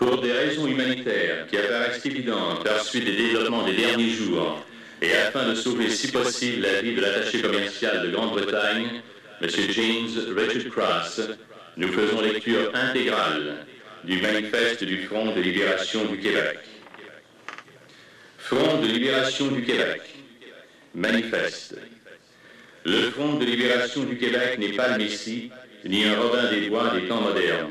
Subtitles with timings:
[0.00, 4.64] Pour des raisons humanitaires qui apparaissent évidentes par suite des développements des derniers jours,
[5.02, 9.02] et afin de sauver si possible la vie de l'attaché commercial de Grande-Bretagne,
[9.42, 9.48] M.
[9.50, 11.20] James Richard Cross,
[11.76, 13.66] nous faisons lecture intégrale
[14.04, 16.60] du manifeste du Front de libération du Québec.
[18.38, 20.00] Front de libération du Québec.
[20.94, 21.76] Manifeste.
[22.86, 25.50] Le Front de libération du Québec n'est pas le Messie,
[25.84, 27.68] ni un Robin des Bois des temps modernes.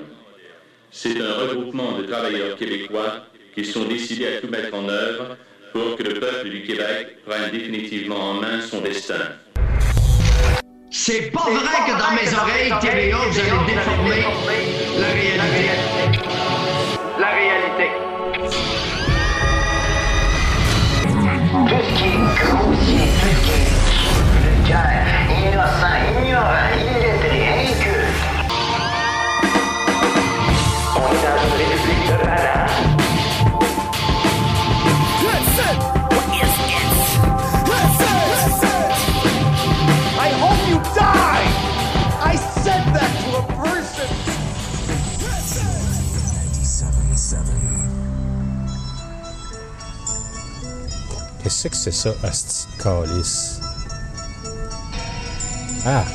[0.91, 5.37] C'est un regroupement de travailleurs québécois qui sont décidés à tout mettre en œuvre
[5.71, 9.21] pour que le peuple du Québec prenne définitivement en main son destin.
[10.89, 14.23] C'est pas vrai que dans mes oreilles, TVA, vous allez déformer
[14.97, 15.69] la réalité.
[17.19, 17.87] La réalité.
[21.67, 23.69] Tout ce qui est grossier, tout ce qui est
[24.57, 26.88] vulgaire, innocent, ignorant,
[51.61, 52.13] Qu'est-ce que c'est ça,
[52.81, 53.59] calice?
[55.85, 56.05] Ah!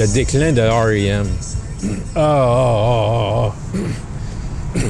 [0.00, 1.26] Le déclin de R.E.M.
[2.16, 3.52] Ah, ah, ah,
[4.74, 4.80] ah.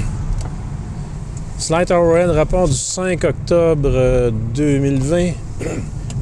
[1.58, 5.32] Slight Red, rapport du 5 octobre euh, 2020.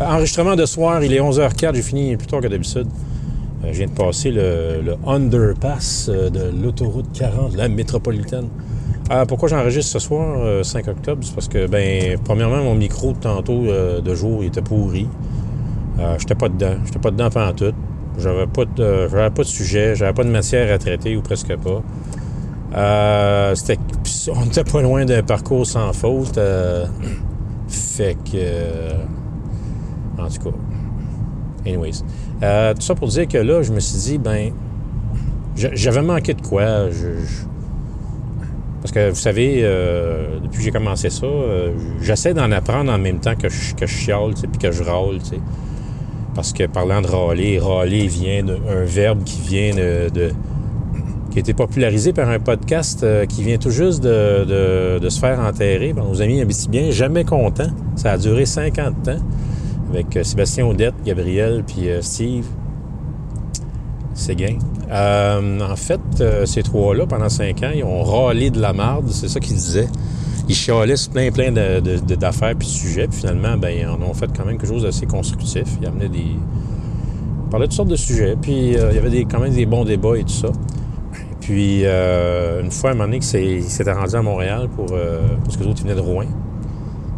[0.01, 2.89] Enregistrement de soir, il est 11h04, j'ai fini plus tard que d'habitude.
[3.65, 8.49] Euh, je viens de passer le, le underpass euh, de l'autoroute 40, la métropolitaine.
[9.11, 11.23] Euh, pourquoi j'enregistre ce soir, euh, 5 octobre?
[11.25, 15.09] C'est parce que, ben, premièrement, mon micro de tantôt euh, de jour il était pourri.
[16.01, 16.75] Euh, j'étais pas dedans.
[16.85, 17.73] J'étais pas dedans pendant tout.
[18.19, 21.55] J'avais pas de, j'avais pas de sujet, j'avais pas de matière à traiter ou presque
[21.57, 21.83] pas.
[22.75, 23.79] Euh, c'était,
[24.35, 26.37] on était pas loin d'un parcours sans faute.
[26.39, 26.87] euh,
[27.69, 28.31] fait que.
[28.35, 28.93] euh,
[30.19, 30.57] en tout cas.
[31.65, 32.03] Anyways.
[32.43, 34.53] Euh, tout ça pour dire que là, je me suis dit, ben.
[35.55, 36.91] j'a- J'avais manqué de quoi.
[36.91, 37.45] Je-
[38.87, 42.99] parce que vous savez, euh, depuis que j'ai commencé ça, euh, j'essaie d'en apprendre en
[42.99, 45.19] même temps que je, que je chiale, puis que je râle.
[46.37, 50.31] Parce que parlant de râler, râler vient d'un verbe qui vient de,
[51.33, 55.41] qui a été popularisé par un podcast euh, qui vient tout juste de, se faire
[55.41, 57.71] enterrer nos amis bien jamais content.
[57.97, 59.19] Ça a duré 50 ans
[59.91, 62.47] avec Sébastien Audette, Gabriel puis Steve.
[64.15, 64.59] Séguin.
[64.91, 69.09] Euh, en fait, euh, ces trois-là, pendant cinq ans, ils ont râlé de la marde,
[69.11, 69.89] c'est ça qu'ils disaient.
[70.49, 71.81] Ils chialaient sur plein, plein de-
[72.15, 73.09] d'affaires puis de sujets.
[73.09, 75.65] Puis finalement, ben, ils en ont fait quand même quelque chose d'assez constructif.
[75.81, 76.19] Ils amenaient des...
[76.19, 78.37] Ils parlaient de toutes sortes de sujets.
[78.41, 80.49] Puis euh, il y avait des, quand même des bons débats et tout ça.
[81.41, 84.69] Puis euh, une fois, à un moment donné, que c'est- ils s'étaient rendus à Montréal
[84.77, 84.87] pour...
[85.45, 86.27] parce que les autres, venaient de Rouen.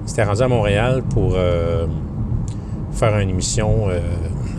[0.04, 1.36] Ils s'étaient rendus à Montréal pour
[2.92, 3.88] faire une émission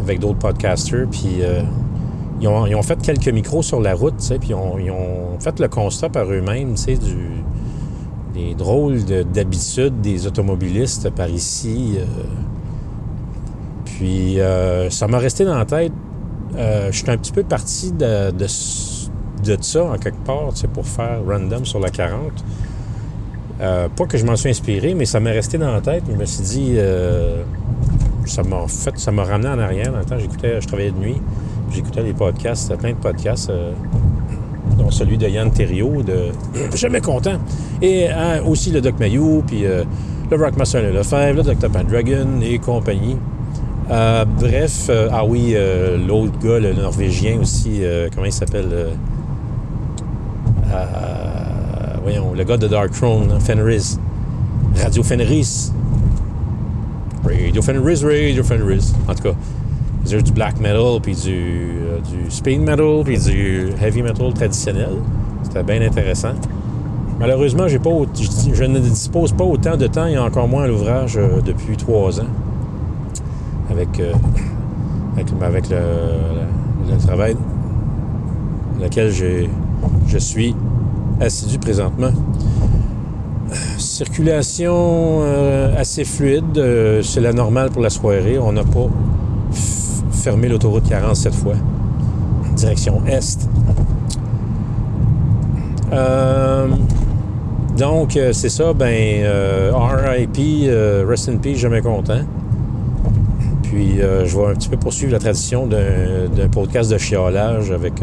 [0.03, 1.07] avec d'autres podcasters.
[1.09, 1.41] Puis...
[2.41, 4.55] ils ont, fait quelques micros sur la route, puis ils
[4.91, 7.43] ont, fait le constat par eux-mêmes, du,
[8.33, 11.95] des drôles de- d'habitudes des automobilistes par ici.
[11.97, 12.05] euh.
[13.85, 15.91] Puis euh, ça m'a resté dans la tête.
[16.55, 21.65] Euh, je suis un petit peu parti de, ça, en quelque part, pour faire random
[21.65, 22.21] sur la 40.
[23.61, 26.03] Euh, pas que je m'en suis inspiré, mais ça m'est resté dans la tête.
[26.09, 26.77] Je me suis dit,
[28.25, 29.91] ça m'a fait, ça m'a ramené en arrière.
[29.91, 31.21] Dans le temps, j'écoutais, je travaillais de nuit.
[31.71, 33.71] J'écoutais les podcasts, plein de podcasts, euh,
[34.77, 36.31] dont celui de Yann Thériault, de
[36.75, 37.37] Jamais content.
[37.81, 39.83] Et euh, aussi le Doc Mayou, puis euh,
[40.31, 41.69] le Rockmaster Le Lefebvre, le Dr.
[41.69, 43.17] Dragon et compagnie.
[43.89, 45.55] Bref, ah oui,
[46.07, 47.81] l'autre gars, le Norvégien aussi,
[48.13, 48.89] comment il s'appelle
[52.03, 53.97] Voyons, le gars de Dark Throne, hein, Fenris.
[54.75, 55.71] Radio Fenris.
[57.23, 58.93] Radio Fenris, Radio Fenris.
[59.07, 59.35] En tout cas,
[60.17, 64.95] du black metal, puis du, euh, du speed metal, puis du heavy metal traditionnel.
[65.43, 66.33] C'était bien intéressant.
[67.19, 71.75] Malheureusement, je, ne dispose pas autant de temps et encore moins à l'ouvrage euh, depuis
[71.75, 72.29] trois ans.
[73.69, 74.13] Avec, euh,
[75.17, 77.35] avec, avec le, travail
[78.77, 80.55] dans lequel je suis
[81.19, 82.11] assidu présentement.
[83.77, 88.39] Circulation euh, assez fluide, c'est la normale pour la soirée.
[88.39, 88.87] On n'a pas
[90.19, 91.53] f- fermé l'autoroute 40 cette fois.
[92.55, 93.47] Direction Est.
[95.93, 96.67] Euh,
[97.77, 98.85] donc, euh, c'est ça, ben,
[99.23, 100.37] euh, RIP,
[100.67, 102.21] euh, Rest in Peace, jamais content.
[103.63, 107.93] Puis, je vais un petit peu poursuivre la tradition d'un podcast de chiolage avec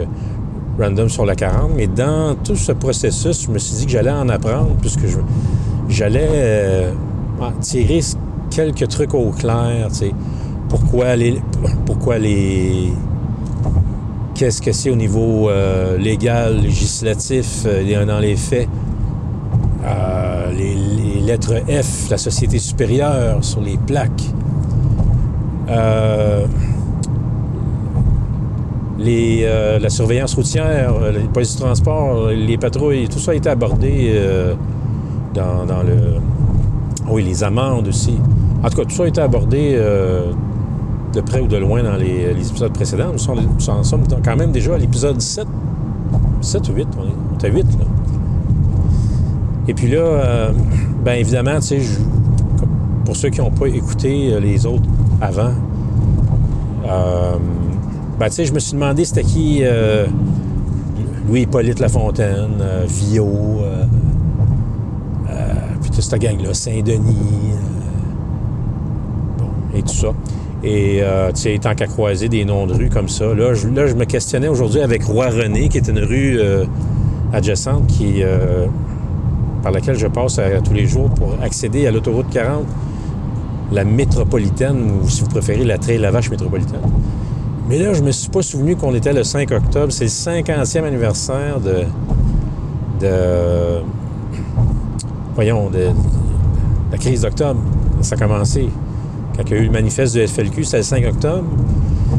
[0.79, 1.73] random sur la 40.
[1.77, 5.07] Mais dans tout ce processus, je me suis dit que j'allais en apprendre puisque
[5.89, 6.87] j'allais
[7.61, 8.01] tirer
[8.51, 9.89] quelques trucs au clair.
[9.89, 10.13] tu sais.
[10.79, 11.41] Pourquoi les.
[11.87, 12.93] Pourquoi les.
[14.35, 18.69] Qu'est-ce que c'est au niveau euh, légal, législatif, euh, dans les faits?
[19.85, 24.31] Euh, les, lettres F, la société supérieure sur les plaques.
[25.71, 26.45] Euh,
[28.99, 29.49] les,
[29.81, 34.15] la surveillance routière, les polices de transport, les patrouilles, tout ça a été abordé
[35.35, 36.21] dans, dans le...
[37.09, 38.19] Oui, les amendes aussi.
[38.63, 39.79] En tout cas, tout ça a été abordé
[41.13, 43.13] de près ou de loin dans les, les épisodes précédents.
[43.13, 45.47] Nous sommes, nous en sommes quand même déjà à l'épisode 7.
[46.41, 47.85] 7 ou 8, on est, à 8, là.
[49.69, 50.53] Et puis là, euh,
[51.05, 51.81] ben évidemment, tu sais,
[53.05, 54.89] pour ceux qui n'ont pas écouté euh, les autres
[55.21, 55.53] avant,
[56.89, 57.37] euh,
[58.19, 60.07] ben tu sais, je me suis demandé c'était qui euh,
[61.29, 63.85] Louis-Hippolyte Lafontaine, euh, Vio, euh,
[65.31, 65.45] euh,
[65.81, 67.53] puis toute cette gang-là, Saint-Denis,
[69.43, 70.09] euh, et tout ça.
[70.69, 73.69] Et, euh, tu sais, tant qu'à croiser des noms de rues comme ça, là, je,
[73.69, 76.65] là, je me questionnais aujourd'hui avec Roi-René, qui est une rue euh,
[77.33, 78.25] adjacente qui...
[78.25, 78.67] euh,
[79.63, 82.67] par laquelle je passe tous les jours pour accéder à l'autoroute 40,
[83.73, 86.81] la métropolitaine, ou si vous préférez, la Trail Lavache métropolitaine.
[87.69, 89.93] Mais là, je me suis pas souvenu qu'on était le 5 octobre.
[89.93, 91.85] C'est le 50e anniversaire de.
[93.01, 93.83] de.
[95.35, 95.89] Voyons, de
[96.93, 97.61] la crise d'octobre.
[98.03, 98.69] Ça a commencé.
[99.37, 101.45] Quand il y a eu le manifeste de FLQ, c'était le 5 octobre.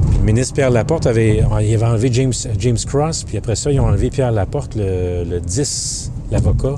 [0.09, 3.71] Puis le ministre Pierre Laporte avait, il avait enlevé James, James Cross, puis après ça,
[3.71, 6.75] ils ont enlevé Pierre Laporte le, le 10, l'avocat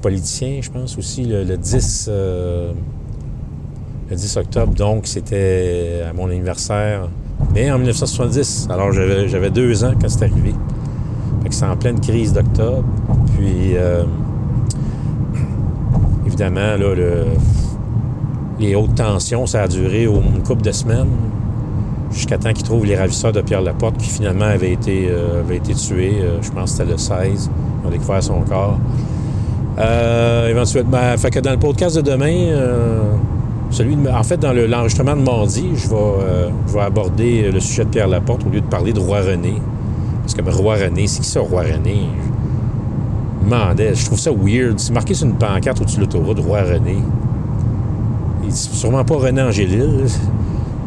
[0.00, 2.72] politicien, je pense aussi, le, le 10, euh,
[4.10, 4.74] le 10 octobre.
[4.74, 7.08] Donc, c'était à mon anniversaire,
[7.54, 8.66] mais en 1970.
[8.68, 10.54] Alors, j'avais, j'avais deux ans quand c'est arrivé.
[11.44, 12.84] Fait que c'est en pleine crise d'octobre.
[13.36, 14.02] Puis, euh,
[16.26, 17.24] évidemment, là, le-
[18.60, 21.08] les hautes tensions, ça a duré une couple de semaines
[22.10, 25.56] jusqu'à temps qu'ils trouvent les ravisseurs de Pierre Laporte qui finalement avaient été, euh, avaient
[25.56, 26.16] été tués.
[26.20, 27.50] Euh, je pense que c'était le 16.
[27.82, 28.78] Ils ont découvert son corps.
[29.78, 32.48] Euh, éventuellement, fait que dans le podcast de demain,
[33.70, 37.84] celui en fait, dans le- l'enregistrement de mardi, je vais, je vais aborder le sujet
[37.84, 39.54] de Pierre Laporte au lieu de parler de Roi René.
[40.20, 42.02] Parce que ben, Roi René, c'est qui ça, Roi René?
[43.50, 44.78] Je je trouve ça weird.
[44.78, 46.98] C'est marqué sur une pancarte au-dessus de l'autoroute, Roi René.
[48.52, 50.04] C'est sûrement pas René Angélil.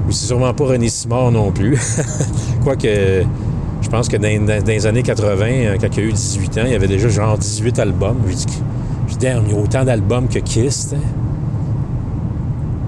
[0.05, 1.79] Mais c'est sûrement pas René Simard non plus.
[2.63, 2.87] Quoique,
[3.81, 6.71] je pense que dans, les années 80, euh, quand il a eu 18 ans, il
[6.71, 8.17] y avait déjà genre 18 albums.
[8.27, 8.45] J'ai dit,
[9.19, 10.89] Damn, il y a autant d'albums que Kiss.
[10.89, 10.97] sais.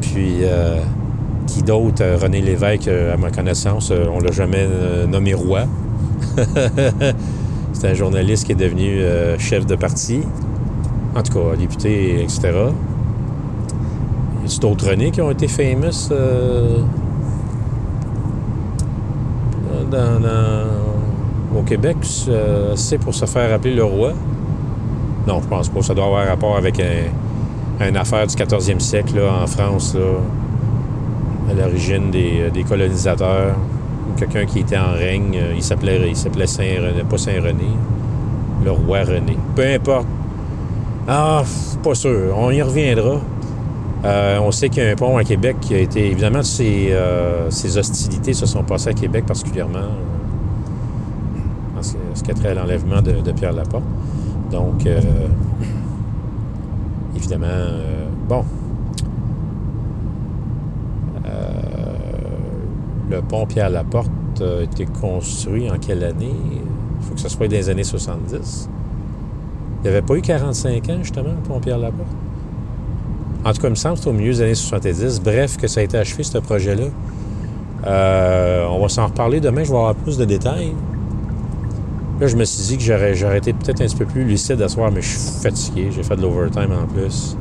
[0.01, 0.79] Puis, euh,
[1.47, 2.01] qui d'autre?
[2.01, 4.67] Euh, René Lévesque, à ma connaissance, on l'a jamais
[5.07, 5.65] nommé roi.
[7.73, 8.99] C'est un journaliste qui est devenu
[9.39, 10.21] chef de parti.
[11.15, 12.51] En tout cas, député, etc.
[14.47, 16.77] A d'autres René qui ont été famous euh,
[19.91, 21.97] dans- dans- au Québec?
[22.29, 24.13] euh, C'est pour se faire appeler le roi?
[25.27, 25.81] Non, je pense pas.
[25.81, 31.53] Ça doit avoir rapport avec un, une affaire du 14e siècle en France, là, à
[31.53, 33.53] l'origine des, des colonisateurs.
[34.15, 37.69] Quelqu'un qui était en règne, euh, il s'appelait il s'appelait Saint-René, pas Saint-René,
[38.63, 39.37] le roi René.
[39.55, 40.07] Peu importe.
[41.07, 41.43] Ah,
[41.83, 42.33] pas sûr.
[42.37, 43.17] On y reviendra.
[44.05, 46.11] Euh, on sait qu'il y a un pont à Québec qui a été.
[46.11, 52.33] Évidemment, ces, euh, hostilités se sont passées à Québec particulièrement euh, en ce, qui a
[52.33, 53.83] trait à l'enlèvement de, Pierre Laporte.
[54.51, 54.87] Donc,
[57.15, 57.47] évidemment,
[58.27, 58.43] bon.
[63.09, 64.11] Le pont Pierre Laporte
[64.41, 66.35] a été construit en quelle année?
[66.99, 68.69] Il faut que ce soit les années 70.
[69.79, 72.09] Il n'y avait pas eu 45 ans, justement, le pont Pierre Laporte?
[73.45, 75.21] En tout cas, il me semble que c'était au milieu des années 70.
[75.21, 76.85] Bref, que ça a été achevé, ce projet-là.
[77.85, 80.73] Euh, on va s'en reparler demain, je vais avoir plus de détails.
[82.19, 84.67] Là, je me suis dit que j'aurais, été peut-être un petit peu plus lucide à
[84.67, 85.89] soir, mais je suis fatigué.
[85.95, 87.37] J'ai fait de l'overtime en plus.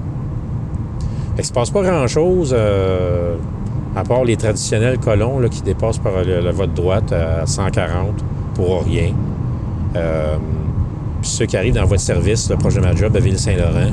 [1.34, 3.36] Fait que se passe pas grand-chose, euh,
[3.96, 8.22] à part les traditionnels colons qui dépassent par le- la voie de droite à 140
[8.54, 9.12] pour rien.
[9.96, 10.36] Euh,
[11.22, 13.92] puis ceux qui arrivent dans votre service, le proche de ma job à Ville-Saint-Laurent,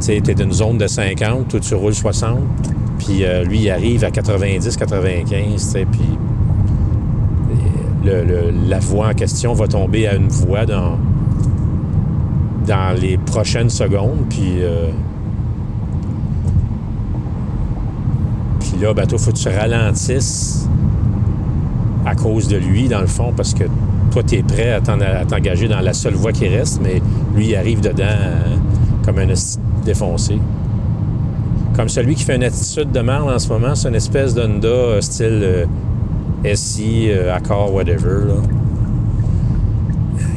[0.00, 2.38] tu t'es d'une zone de 50, toi tu roules 60,
[2.98, 6.00] puis euh, lui il arrive à 90, 95, tu puis
[8.04, 10.96] le- le- la voie en question va tomber à une voie dans,
[12.66, 14.88] dans les prochaines secondes, puis euh,
[18.80, 20.66] là, ben toi, faut que tu ralentisses
[22.06, 23.64] à cause de lui, dans le fond, parce que
[24.10, 27.02] toi, tu es prêt à t'engager dans la seule voie qui reste, mais
[27.36, 28.56] lui, il arrive dedans euh,
[29.04, 29.28] comme un
[29.84, 30.38] défoncé.
[31.76, 35.00] Comme celui qui fait une attitude de merde en ce moment, c'est une espèce d'Honda
[35.00, 35.66] style euh,
[36.54, 38.34] SI, Accord, whatever, là,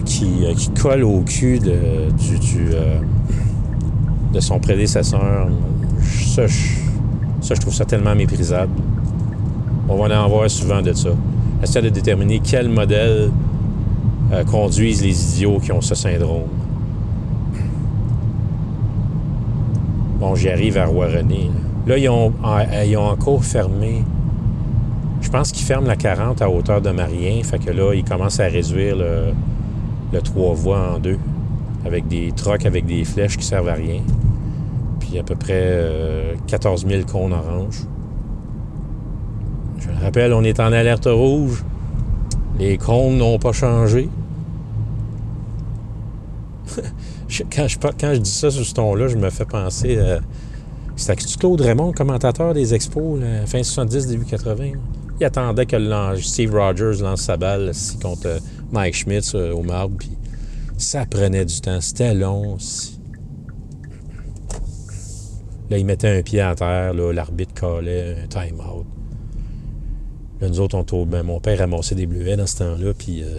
[0.05, 1.73] qui, qui, colle au cul de,
[4.33, 5.47] de son prédécesseur.
[6.33, 8.71] Ça je, trouve ça tellement méprisable.
[9.87, 11.09] On va en voir souvent de ça.
[11.61, 13.31] Essayer de déterminer quel modèle
[14.31, 16.47] euh, conduisent les idiots qui ont ce syndrome.
[20.23, 21.51] Bon, j'y arrive à Roi-René.
[21.85, 24.05] Là, ils ont, euh, encore fermé.
[25.19, 27.43] Je pense qu'ils ferment la 40 à hauteur de Marien.
[27.43, 29.33] Fait que là, ils commencent à réduire le,
[30.13, 31.19] le trois voies en deux
[31.85, 33.99] avec des trocs avec des flèches qui servent à rien.
[35.01, 37.81] Puis à peu près 14 000 cônes orange.
[39.77, 41.65] Je le rappelle, on est en alerte rouge.
[42.59, 44.07] Les cônes n'ont pas changé.
[47.51, 50.19] quand, je, dis ça sur ce ton-là, je me fais penser à.
[50.95, 54.73] C'était Claude Raymond, commentateur des expos, fin 70, début 80.
[55.19, 55.77] Il attendait que
[56.21, 58.39] Steve Rogers lance sa balle contre
[58.71, 59.97] Mike Schmitz euh, au marbre.
[59.97, 60.11] Puis
[60.77, 61.81] ça prenait du temps.
[61.81, 62.57] C'était long.
[65.69, 66.93] Là, il mettait un pied à terre.
[66.93, 68.85] L'arbitre collait un time-out.
[70.41, 72.93] Là, nous autres, on ben, mon père ramassait des bleuets dans ce temps-là.
[72.97, 73.37] Puis, euh,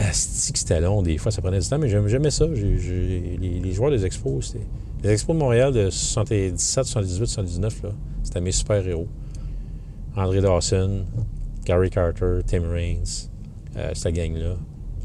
[0.00, 1.02] asti que c'était long.
[1.02, 1.78] Des fois, ça prenait du temps.
[1.78, 2.46] Mais j'aimais ça.
[2.46, 4.66] les, joueurs des expos, c'était...
[5.02, 7.90] Les expos de Montréal de 77, 78, 79, là,
[8.22, 9.08] c'était mes super-héros.
[10.14, 11.04] André Dawson,
[11.64, 13.04] Gary Carter, Tim Raines,
[13.76, 14.56] euh, cette gang-là.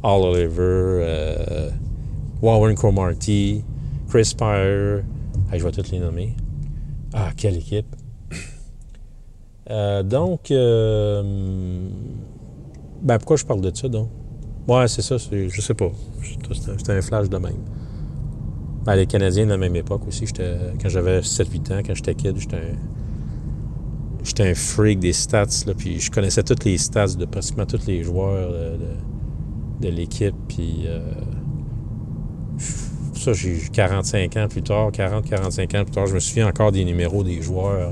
[0.04, 1.70] Oliver, euh,
[2.42, 3.64] Warren Cromarty,
[4.10, 5.04] Chris Spire.
[5.54, 6.36] je vais toutes les nommer.
[7.14, 7.96] Ah, quelle équipe!
[9.70, 11.90] Euh, donc, euh,
[13.02, 14.10] ben pourquoi je parle de ça, donc?
[14.68, 15.92] Ouais, c'est ça, je sais pas.
[16.52, 17.58] C'était un flash de même.
[18.86, 20.26] Ben, les Canadiens de la même époque aussi.
[20.26, 22.76] Quand j'avais 7-8 ans, quand j'étais kid, j'étais un,
[24.24, 25.66] j'étais un freak des stats.
[25.66, 30.36] Là, puis je connaissais toutes les stats de pratiquement tous les joueurs de, de l'équipe.
[30.48, 31.00] Puis euh,
[33.14, 36.86] ça, j'ai 45 ans plus tard, 40-45 ans plus tard, je me souviens encore des
[36.86, 37.92] numéros des joueurs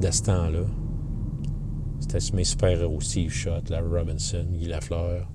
[0.00, 0.60] de ce temps-là.
[2.08, 5.28] C'était mes super-héros, Steve Schott, Larry Robinson, Guy Lafleur,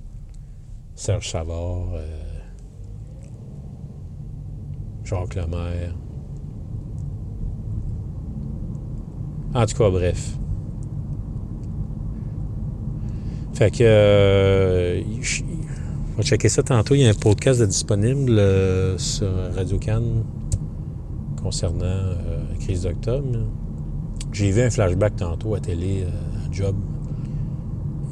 [0.96, 2.34] Serge Savard, euh,
[5.04, 5.94] Jacques Lemaire.
[9.54, 10.36] En tout cas, bref.
[13.54, 13.84] Fait que.
[13.84, 15.02] Euh,
[16.12, 16.94] on va checker ça tantôt.
[16.94, 20.24] Il y a un podcast disponible euh, sur Radio Cannes
[21.40, 22.14] concernant euh,
[22.50, 23.38] la crise d'octobre.
[24.32, 26.76] J'ai vu un flashback tantôt à télé, à Job.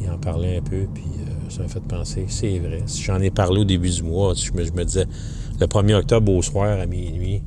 [0.01, 1.05] Il en parlait un peu, puis
[1.49, 2.25] ça m'a fait penser.
[2.29, 2.83] C'est vrai.
[2.87, 5.07] Si j'en ai parlé au début du mois, je me, disais,
[5.61, 7.43] le 1er octobre au soir à minuit,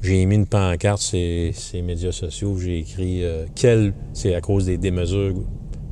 [0.00, 2.56] j'ai mis une pancarte sur ces médias sociaux.
[2.58, 3.22] J'ai écrit
[3.54, 5.34] quel, c'est à cause des démesures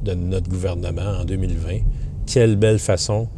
[0.05, 1.79] de notre gouvernement en 2020.
[2.27, 3.29] Quelle belle façon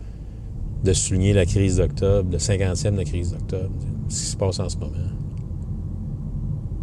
[0.85, 3.71] de souligner la crise d'octobre, le 50e de la crise d'octobre,
[4.09, 4.93] ce qui se passe en ce moment.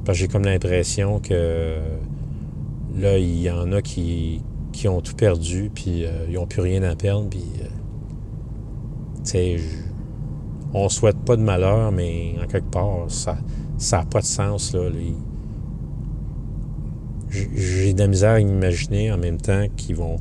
[0.04, 1.78] Parce que j'ai comme l'impression que
[2.96, 6.62] là, il y en a qui, qui ont tout perdu, puis euh, ils n'ont plus
[6.62, 7.66] rien à perdre, puis, euh,
[9.24, 9.58] tu sais,
[10.74, 13.38] on souhaite pas de malheur, mais en quelque part, ça
[13.92, 14.90] n'a pas de sens, là.
[17.30, 20.18] J'ai de la misère à imaginer en même temps qu'ils vont,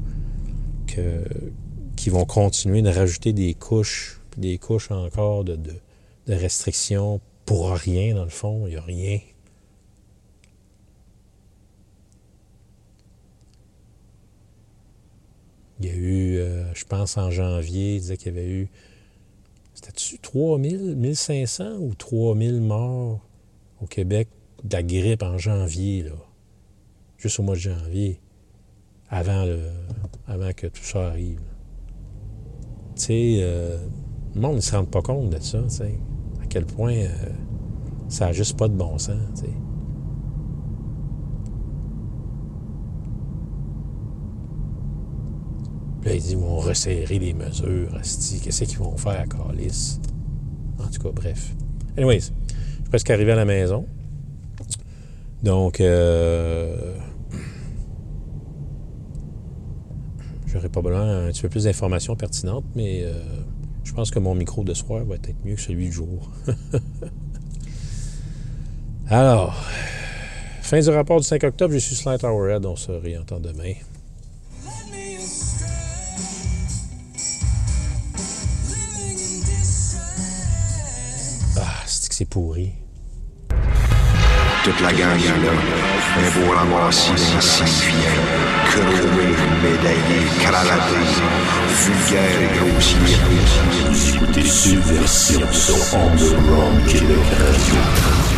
[2.07, 8.25] vont continuer de rajouter des couches, des couches encore de, de, restrictions pour rien, dans
[8.25, 8.67] le fond.
[8.67, 9.19] Il n'y a rien.
[15.83, 18.71] Il y a eu, euh, je pense en janvier, il disait qu'il y avait eu,
[19.75, 23.27] c'était-tu 3000, 1500 ou 3000 morts
[23.81, 24.29] au Québec
[24.63, 26.13] de la grippe en janvier, là?
[27.19, 28.21] Juste au mois de janvier,
[29.09, 29.59] avant, le,
[30.29, 31.41] avant que tout ça arrive.
[32.95, 33.79] Tu sais, euh,
[34.37, 37.09] le monde ne se rend pas compte de ça, à quel point euh,
[38.09, 39.43] ça n'a juste pas de bon sens.
[46.05, 49.99] Là, ils disent, vont resserrer les mesures, qu'est-ce qu'ils vont faire à Calis?
[50.79, 51.55] En tout cas, bref.
[51.97, 53.87] Anyways, je suis presque arrivé à la maison.
[55.43, 56.97] Donc, euh,
[60.53, 63.15] J'aurai probablement un petit peu plus d'informations pertinentes, mais euh,
[63.85, 66.31] je pense que mon micro de soir va être mieux que celui du jour.
[69.09, 69.55] Alors,
[70.61, 72.67] fin du rapport du 5 octobre, je suis Slight Hourhead.
[72.67, 73.73] On se réentend demain.
[82.13, 82.73] Que c'est pourri.
[84.65, 85.53] Toute la gang est là.
[86.19, 87.97] Un beau ramassis insignifiant.
[88.69, 89.29] Chromé,
[89.63, 91.01] médaillé, cravaté.
[91.81, 93.17] Vulgaire et grossier.
[93.89, 98.32] Vous écoutez Subversion sur Underground Québec Radio.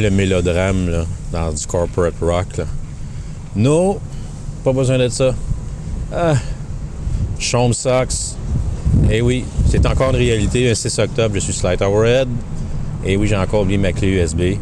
[0.00, 2.64] Le mélodrame, là, dans du corporate rock, là.
[3.56, 3.98] Non,
[4.62, 5.34] pas besoin de ça.
[6.14, 6.34] Ah,
[7.38, 8.36] Chaume Sox.
[9.10, 10.68] Eh oui, c'est encore une réalité.
[10.68, 12.28] Le 6 octobre, je suis Slight Hourhead.
[13.04, 14.58] Et oui, j'ai encore oublié ma clé USB.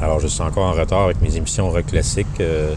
[0.00, 2.26] Alors, je suis encore en retard avec mes émissions rock classiques.
[2.40, 2.74] euh,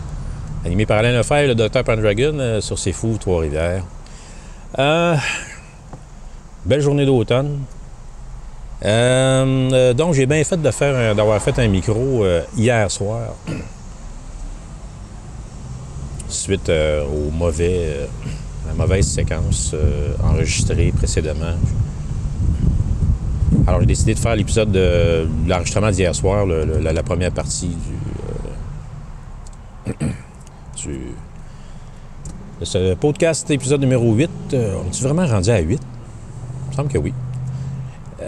[0.65, 1.83] animées par Alain Lefebvre, le Dr.
[1.83, 3.83] Pendragon, euh, sur ses fous Trois-Rivières.
[4.79, 5.15] Euh,
[6.65, 7.59] belle journée d'automne.
[8.85, 13.33] Euh, donc, j'ai bien fait d'avoir fait un micro euh, hier soir.
[16.29, 18.05] Suite euh, au mauvais, euh,
[18.67, 19.73] la mauvaise séquence
[20.23, 21.55] enregistrée précédemment.
[23.65, 27.75] Alors, j'ai décidé de faire l'épisode de, l'enregistrement d'hier soir, la, première partie
[30.87, 30.95] du,
[32.99, 34.29] podcast, épisode numéro 8.
[34.53, 35.81] Euh, on est vraiment rendu à 8?
[35.81, 37.13] Il me semble que oui.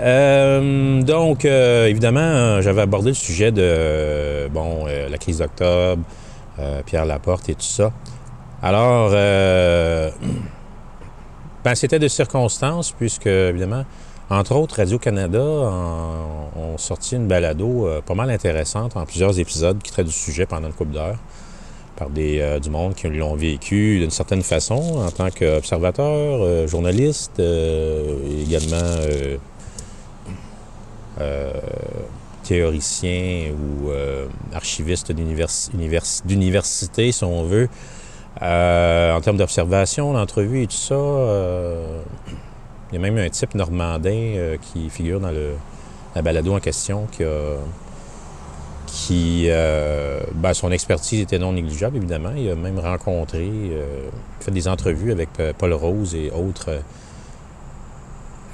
[0.01, 6.03] Euh, donc, euh, évidemment, euh, j'avais abordé le sujet de bon, la crise d'octobre,
[6.85, 7.91] Pierre Laporte et tout ça.
[8.62, 9.09] Alors,
[11.63, 13.83] ben, c'était de circonstances, puisque, évidemment,
[14.29, 20.05] entre autres, Radio-Canada ont sorti une balado pas mal intéressante en plusieurs épisodes qui traite
[20.05, 21.17] du sujet pendant une couple d'heures
[21.95, 28.99] par des, du monde qui l'ont vécu d'une certaine façon en tant qu'observateur, journaliste, également
[31.19, 31.51] euh,
[32.43, 37.69] théoricien ou euh, archiviste d'univers- univers- d'université, si on veut.
[38.41, 40.95] Euh, en termes d'observation, d'entrevue et tout ça,
[42.91, 45.51] il y a même un type normandin qui figure dans le,
[46.15, 47.55] la balado en question qui a
[48.88, 52.32] qui, ben, son expertise était non négligeable, évidemment.
[52.36, 53.47] Il a même rencontré,
[54.39, 56.79] fait des entrevues avec Paul Rose et autres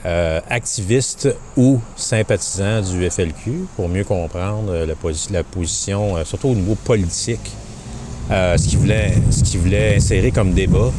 [0.06, 6.24] euh, activistes ou sympathisants du FLQ pour mieux comprendre euh, la, posi- la position, euh,
[6.24, 7.52] surtout au niveau politique,
[8.30, 10.92] euh, ce qu'il voulait, ce qu'il voulait insérer comme débat.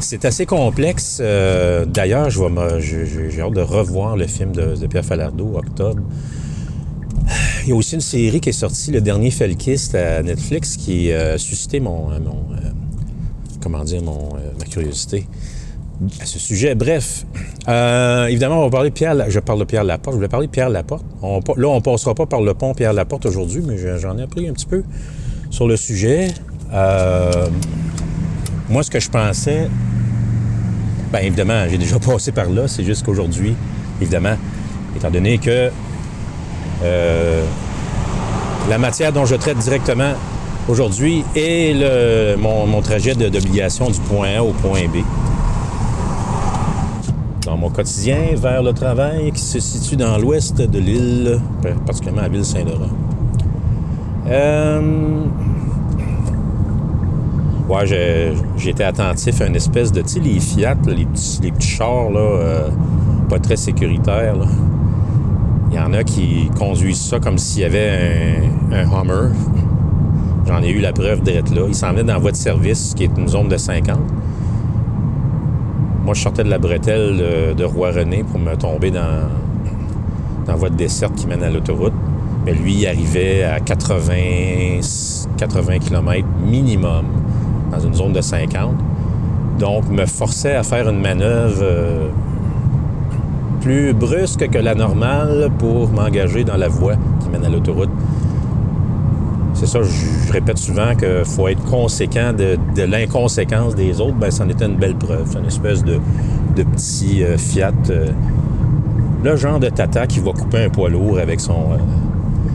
[0.00, 1.20] C'est assez complexe.
[1.20, 6.02] D'ailleurs, j'ai hâte de revoir le film de, Pierre Falardeau, Octobre.
[7.62, 11.12] Il y a aussi une série qui est sortie, Le Dernier Felkiste, à Netflix, qui
[11.12, 12.08] a suscité mon,
[13.62, 15.26] comment dire, mon, euh, ma curiosité
[16.20, 16.74] à ce sujet.
[16.74, 17.24] Bref,
[17.68, 20.46] euh, évidemment, on va parler de Pierre, je parle de Pierre Laporte, je voulais parler
[20.48, 21.04] de Pierre Laporte.
[21.22, 24.48] Là, on passera pas par le pont Pierre Laporte aujourd'hui, mais je- j'en ai appris
[24.48, 24.82] un petit peu
[25.50, 26.28] sur le sujet.
[26.72, 27.46] Euh,
[28.68, 29.68] moi, ce que je pensais
[31.12, 32.66] Bien, évidemment, j'ai déjà passé par là.
[32.66, 33.54] C'est juste qu'aujourd'hui,
[34.00, 34.36] évidemment,
[34.96, 35.70] étant donné que
[36.82, 37.44] euh,
[38.70, 40.14] la matière dont je traite directement
[40.68, 44.98] aujourd'hui est le, mon, trajet d'obligation du point A au point B.
[47.44, 51.40] Dans mon quotidien vers le travail qui se situe dans l'ouest de l'île,
[51.86, 52.90] particulièrement à Ville-Saint-Laurent.
[54.28, 54.80] Euh,
[57.68, 58.34] Ouais,
[58.66, 62.68] été attentif à une espèce de, tu sais, les Fiat, les, petits, chars, là, euh,
[63.30, 64.34] pas très sécuritaires.
[65.70, 69.30] Il y en a qui conduisent ça comme s'il y avait un, un Hummer.
[70.46, 71.62] J'en ai eu la preuve d'être là.
[71.68, 73.98] Ils s'en venaient dans la voie de service, qui est une zone de 50.
[76.04, 79.28] Moi, je sortais de la bretelle de, de Roi-René pour me tomber dans,
[80.46, 81.92] dans la voie de desserte qui mène à l'autoroute.
[82.44, 84.80] Mais lui, il arrivait à 80,
[85.36, 87.06] 80 km minimum
[87.70, 88.74] dans une zone de 50.
[89.60, 92.08] Donc, me forçait à faire une manœuvre euh,
[93.60, 97.90] plus brusque que la normale pour m'engager dans la voie qui mène à l'autoroute.
[99.64, 104.16] C'est ça, je, répète souvent qu'il faut être conséquent de, l'inconséquence des autres.
[104.16, 105.24] Ben, c'en était une belle preuve.
[105.30, 106.00] C'est une espèce de,
[106.56, 107.70] petit euh, Fiat.
[107.90, 108.08] euh,
[109.22, 111.76] le genre de tata qui va couper un poids lourd avec son, euh,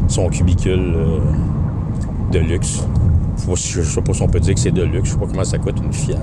[0.10, 0.96] son cubicule
[2.34, 2.86] de luxe.
[3.56, 5.08] Je ne sais pas si on peut dire que c'est de luxe.
[5.08, 6.17] Je sais pas comment ça coûte une Fiat.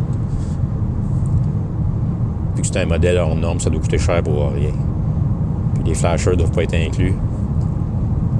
[2.56, 4.72] Vu que c'est un modèle hors norme, ça doit coûter cher pour rien.
[5.76, 7.14] Puis les flashers ne doivent pas être inclus.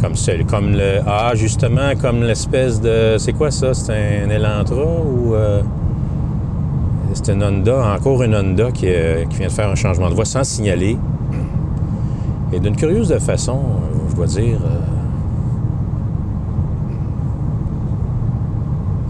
[0.05, 1.01] Comme, celle- comme le.
[1.07, 3.17] Ah, justement, comme l'espèce de.
[3.17, 3.73] C'est quoi ça?
[3.73, 5.35] C'est un Elantra ou.
[5.35, 5.63] euh,
[7.15, 10.15] c'est une Honda, encore une Honda qui, euh, qui vient de faire un changement de
[10.15, 10.99] voie sans signaler.
[12.53, 14.59] Et d'une curieuse façon, euh, je dois dire.
[14.63, 14.81] euh,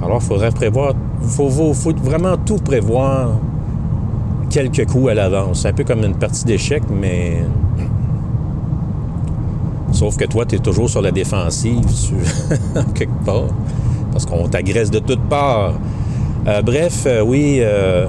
[0.05, 0.93] Alors, il faudrait prévoir.
[1.23, 3.31] Il faut, faut- vraiment tout prévoir
[4.51, 5.63] quelques coups à l'avance.
[5.63, 7.43] C'est un peu comme une partie d'échecs, mais.
[10.05, 11.81] Sauf que toi, tu es toujours sur la défensive,
[12.95, 13.45] quelque part,
[14.13, 15.73] parce qu'on t'agresse de toutes parts.
[16.47, 18.07] Euh, bref, euh, oui, euh,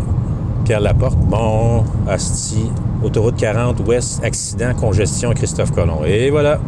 [0.65, 2.69] Pierre Laporte, bon, Asti,
[3.01, 6.03] autoroute 40 ouest, accident, congestion, Christophe Colomb.
[6.05, 6.59] Et voilà.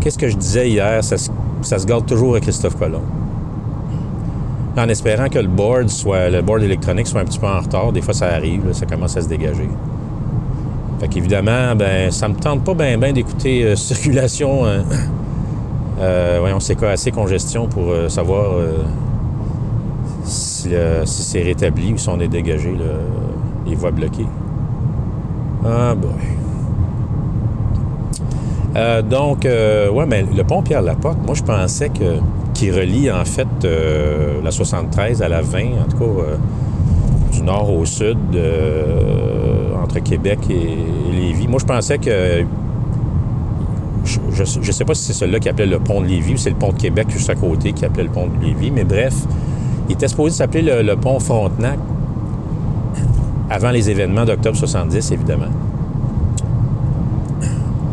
[0.00, 1.04] Qu'est-ce que je disais hier?
[1.04, 1.30] Ça, se-
[1.62, 3.02] ça se garde toujours à Christophe Colomb.
[4.76, 7.92] En espérant que le board soit, le board électronique soit un petit peu en retard.
[7.92, 9.68] Des fois, ça arrive, ça commence à se dégager.
[11.00, 14.82] Fait qu'évidemment, ben, ça me tente pas bien ben, d'écouter euh, circulation, euh,
[16.00, 18.52] euh, voyons, c'est quoi, assez congestion pour euh, savoir
[20.24, 20.70] si,
[21.04, 24.26] c'est rétabli ou si on est dégagé, le- les voies bloquées.
[25.64, 26.10] Ah, boy.
[29.10, 32.18] Donc, ouais, mais le pont Pierre-Laporte, moi, je pensais que
[32.54, 33.48] qu'il relie, en fait,
[34.42, 36.04] la 73 à la 20, en tout cas,
[37.32, 38.18] du nord au sud,
[39.88, 40.76] entre Québec et,
[41.12, 41.48] Lévis.
[41.48, 42.44] Moi, je pensais que...
[44.04, 46.50] Je ne sais pas si c'est celui-là qui appelait le pont de Lévis ou c'est
[46.50, 49.14] le pont de Québec juste à côté qui appelait le pont de Lévis, mais bref,
[49.88, 51.78] il était supposé s'appeler le, pont Frontenac
[53.50, 55.46] avant les événements d'octobre 70, évidemment.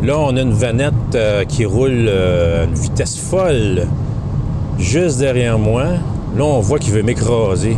[0.03, 3.87] Là, on a une vanette euh, qui roule euh, à une vitesse folle
[4.77, 5.85] juste derrière moi.
[6.37, 7.75] Là, on voit qu'il veut m'écraser.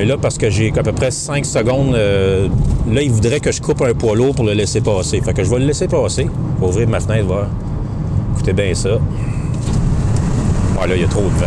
[0.00, 2.48] Mais là, parce que j'ai à peu près 5 secondes, euh,
[2.90, 5.20] là, il voudrait que je coupe un poids lourd pour le laisser passer.
[5.20, 6.26] Fait que je vais le laisser passer.
[6.58, 7.48] Je ouvrir ma fenêtre, voir.
[8.32, 8.98] Écoutez bien ça.
[10.80, 11.46] Ah, là, il y a trop de vent.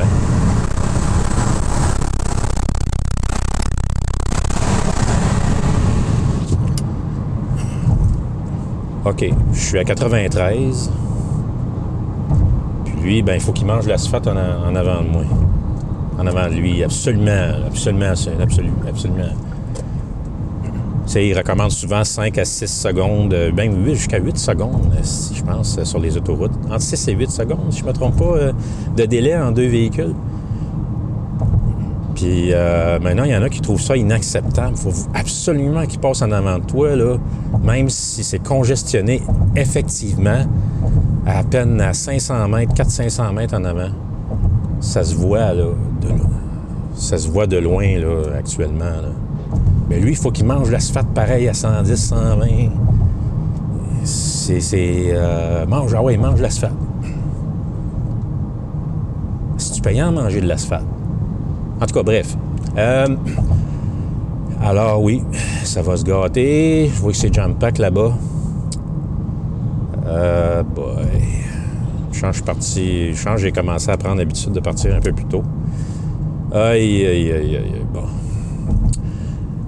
[9.06, 10.92] OK, je suis à 93.
[12.86, 15.24] Puis lui, ben, il faut qu'il mange l'asphalte en, en avant de moi.
[16.18, 19.34] En avant de lui, absolument, absolument, c'est absolu, absolument.
[21.06, 24.94] Tu sais, il recommande souvent 5 à 6 secondes, euh, ben 8 jusqu'à 8 secondes,
[25.02, 26.54] si je pense, euh, sur les autoroutes.
[26.70, 28.54] Entre 6 et 8 secondes, si je ne me trompe pas, euh,
[28.96, 30.14] de délai en deux véhicules.
[32.16, 32.54] Puis
[33.02, 34.76] maintenant, il y en a qui trouvent ça inacceptable.
[34.78, 36.90] Il faut absolument qu'ils passent en avant de toi,
[37.62, 39.22] même si c'est congestionné
[39.58, 40.46] effectivement
[41.26, 43.90] à peine à 500 mètres, 400-500 mètres en avant.
[44.84, 45.64] Ça se voit, là,
[46.02, 46.08] de,
[46.94, 48.84] ça se voit de loin, là, actuellement.
[49.90, 52.48] Mais lui, il faut qu'il mange l'asphalte pareil à 110, 120.
[54.04, 54.60] C'est...
[55.14, 56.76] euh, mange, ah ouais, mange l'asphalte.
[59.58, 60.84] Si tu payes en manger de l'asphalte?
[61.82, 62.36] En tout cas, bref.
[62.78, 63.08] Euh,
[64.62, 65.24] alors oui,
[65.64, 66.92] ça va se gâter.
[66.94, 68.14] Je vois que c'est jam pack là-bas.
[70.08, 71.23] Euh, boy.
[72.32, 73.14] Je suis parti.
[73.38, 75.44] J'ai commencé à prendre l'habitude de partir un peu plus tôt.
[76.52, 77.86] Aïe, aïe, aïe, aïe.
[77.94, 78.04] Bon.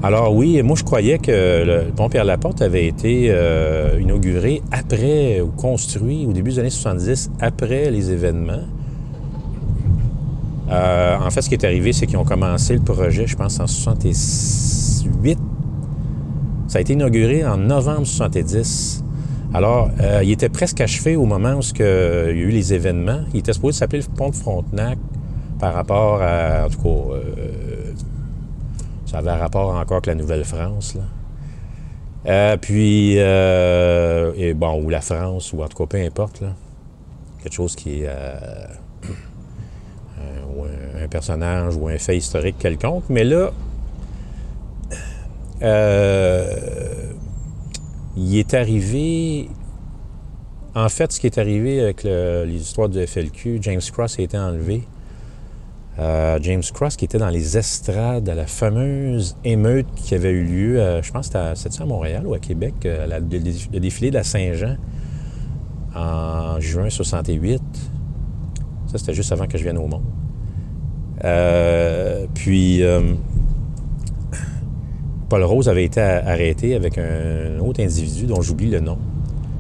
[0.03, 5.47] Alors oui, moi je croyais que le pont Pierre-Laporte avait été euh, inauguré après ou
[5.47, 8.65] construit au début des années 70, après les événements.
[10.69, 13.59] Euh, en fait, ce qui est arrivé, c'est qu'ils ont commencé le projet, je pense,
[13.59, 15.39] en 68.
[16.67, 19.04] Ça a été inauguré en novembre 70.
[19.55, 23.21] Alors, euh, il était presque achevé au moment où il y a eu les événements.
[23.33, 24.97] Il était supposé s'appeler le pont de Frontenac
[25.61, 27.93] par rapport à, en tout cas, euh,
[29.05, 30.95] ça avait un rapport encore avec la Nouvelle-France.
[30.95, 31.03] là.
[32.27, 36.49] Euh, puis, euh, bon, ou la France, ou en tout cas, peu importe, là.
[37.41, 38.67] Quelque chose qui est un,
[41.09, 43.05] personnage ou un fait historique quelconque.
[43.07, 43.51] Mais là,
[48.15, 49.49] il est arrivé.
[50.73, 54.23] En fait, ce qui est arrivé avec le- les histoires du FLQ, James Cross a
[54.23, 54.83] été enlevé.
[55.97, 60.43] Euh, James Cross qui était dans les estrades à la fameuse émeute qui avait eu
[60.43, 63.19] lieu, euh, je pense que c'était à, Montréal ou à Québec, euh, le,
[63.71, 64.75] le défilé de la Saint-Jean
[65.95, 67.61] en juin 68.
[68.87, 70.03] Ça, c'était juste avant que je vienne au monde.
[72.33, 72.83] Puis,
[75.35, 78.97] Paul Rose avait été arrêté avec un autre individu dont j'oublie le nom.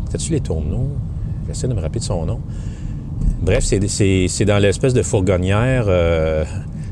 [0.05, 0.87] C'était-tu les tourneaux?
[1.49, 2.39] J'essaie de me rappeler de son nom.
[3.41, 6.45] Bref, c'est- dans l'espèce de fourgonnière euh,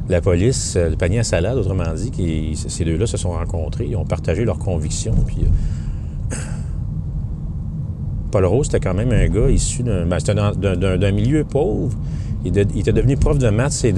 [0.09, 3.85] la police, euh, le panier à salade, autrement dit, qui, ces deux-là se sont rencontrés,
[3.85, 5.15] ils ont partagé leurs convictions.
[5.27, 5.45] Puis,
[6.33, 6.35] euh,
[8.31, 11.97] Paul Rose, c'était quand même un gars issu d'un ben, milieu pauvre.
[12.45, 13.93] Il, était devenu prof de maths et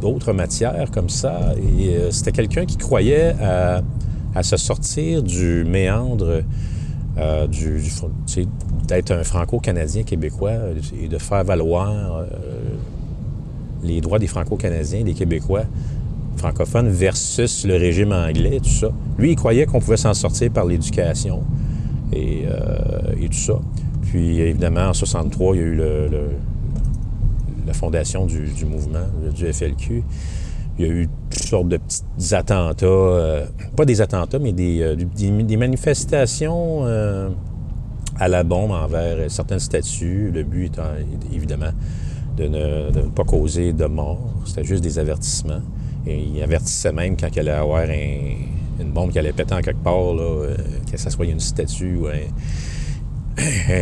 [0.00, 1.54] d'autres matières comme ça.
[1.56, 3.34] Euh, c'était quelqu'un qui croyait
[4.34, 6.42] à, se sortir du méandre
[7.18, 7.82] euh, du,
[8.86, 10.52] d'être un franco-canadien québécois
[11.00, 12.26] et de faire valoir euh,
[13.82, 15.64] les droits des franco-canadiens, des Québécois
[16.36, 18.88] francophones versus le régime anglais, tout ça.
[19.18, 21.42] Lui, il croyait qu'on pouvait s'en sortir par l'éducation
[22.12, 22.44] et,
[23.26, 23.60] tout ça.
[24.02, 26.30] Puis, évidemment, en 63, il y a eu le-
[27.72, 30.02] fondation du, mouvement, du FLQ.
[30.78, 33.44] Il y a eu toutes sortes de petits attentats, euh,
[33.76, 37.28] pas des attentats, mais des, euh, manifestations euh,
[38.18, 40.30] à la bombe envers certaines statues.
[40.32, 40.84] Le but étant
[41.34, 41.72] évidemment
[42.36, 44.18] de ne, pas causer de mort.
[44.46, 45.60] C'était juste des avertissements.
[46.06, 48.36] Et il avertissait même quand il allait avoir un-
[48.80, 50.54] une bombe qui allait péter en quelque part, là,
[50.90, 52.32] que ça soit une statue ou un-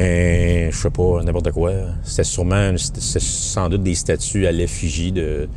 [0.71, 1.73] je sais pas, n'importe quoi.
[2.03, 5.49] C'était sûrement, c'était sans doute des statues à l'effigie de,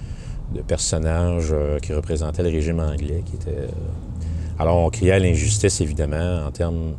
[0.67, 3.23] personnages euh, qui représentaient le régime anglais.
[3.47, 3.67] Euh,
[4.59, 6.93] Alors, on criait à l'injustice, évidemment, en termes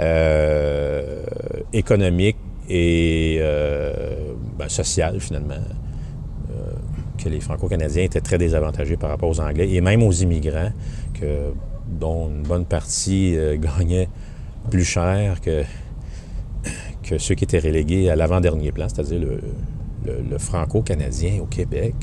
[0.00, 1.22] euh,
[1.72, 2.36] économiques
[2.68, 4.68] et euh, ben,
[5.18, 5.54] finalement.
[7.16, 10.72] Que les Franco-Canadiens étaient très désavantagés par rapport aux Anglais et même aux immigrants,
[11.18, 11.52] que,
[11.88, 14.08] dont une bonne partie euh, gagnait
[14.70, 15.62] plus cher que,
[17.18, 21.94] ceux qui étaient relégués à l'avant-dernier plan, c'est-à-dire le, franco-canadien au Québec.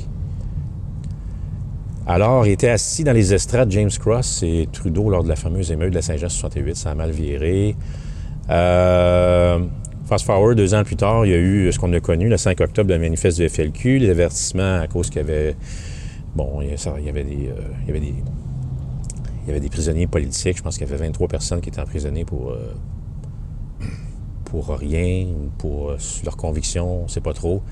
[2.08, 5.92] Alors, était assis dans les estrades James Cross et Trudeau lors de la fameuse émeute
[5.92, 6.76] de la Saint-Jean 68.
[6.76, 7.76] Ça a mal viré.
[8.50, 9.60] Euh,
[10.06, 12.38] fast forward, deux ans plus tard, il y a eu ce qu'on a connu, le
[12.38, 15.56] 5 octobre, le manifeste du FLQ, les avertissements à cause qu'il y avait...
[16.36, 17.50] Bon, il y avait des...
[17.50, 18.16] euh, il y avait des
[19.44, 20.58] il y avait des prisonniers politiques.
[20.58, 22.74] Je pense qu'il y avait 23 personnes qui étaient emprisonnées pour, euh,
[24.52, 27.64] pour rien, ou pour euh, leurs convictions, on ne sait pas trop.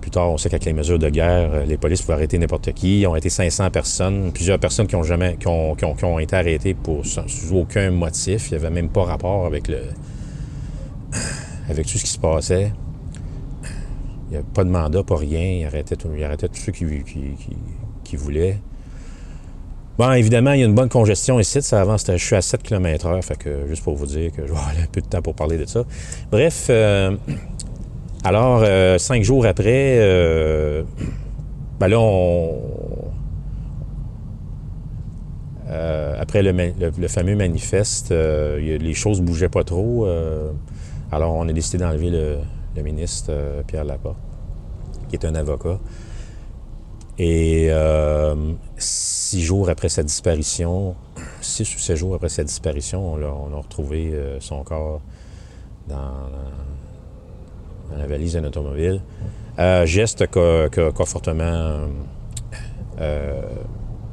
[0.00, 2.72] Plus tard, on sait qu'avec les mesures de guerre, euh, les polices pouvaient arrêter n'importe
[2.72, 3.00] qui.
[3.00, 6.04] Ils ont été 500 personnes, plusieurs personnes qui ont jamais, qui ont, qui ont- qui
[6.06, 8.48] ont été arrêtées pour sous aucun motif.
[8.50, 9.82] Il n'y avait même pas rapport avec le,
[11.68, 12.72] avec tout ce qui se passait.
[14.26, 15.42] Il n'y avait pas de mandat, pas rien.
[15.60, 17.36] Il arrêtait, tout- il arrêtait tous ceux qui, qui-
[18.04, 18.58] qui voulaient.
[19.96, 21.62] Bon, évidemment, il y a une bonne congestion ici.
[21.62, 24.42] Ça avance, je suis à 7 km heure, fait que juste pour vous dire que
[24.42, 25.84] je vais avoir un peu de temps pour parler de ça.
[26.32, 27.16] Bref, euh,
[28.24, 30.82] alors, euh, cinq jours après, euh,
[31.78, 32.60] ben là, on...
[36.18, 40.06] après le, fameux manifeste, les choses bougeaient pas trop.
[41.12, 42.38] alors, on a décidé d'enlever le,
[42.74, 43.32] le ministre
[43.66, 44.16] Pierre Laporte,
[45.08, 45.78] qui est un avocat.
[47.18, 48.34] Et euh,
[48.76, 50.96] six jours après sa disparition,
[51.40, 55.00] six ou sept jours après sa disparition, on, a retrouvé euh, son corps
[55.88, 56.28] dans,
[57.96, 59.00] la valise d'un automobile.
[59.60, 61.88] Euh, geste qu'a fortement,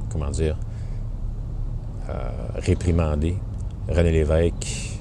[0.09, 0.57] comment dire,
[2.55, 3.35] réprimandé
[3.89, 4.99] René Lévesque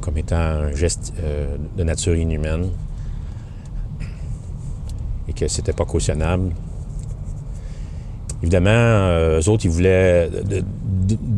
[0.00, 1.12] comme étant un geste
[1.76, 2.70] de nature inhumaine
[5.28, 6.52] et que c'était pas cautionnable.
[8.42, 10.62] évidemment, euh, eux autres, ils voulaient, de,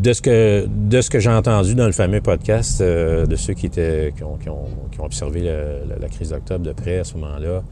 [0.03, 0.67] de- ce que,
[1.11, 4.49] que j'ai entendu dans le fameux podcast, euh, de ceux qui, étaient, qui, ont, qui
[4.51, 4.67] ont-
[5.05, 7.63] observé la, crise d'octobre de près à ce moment-là,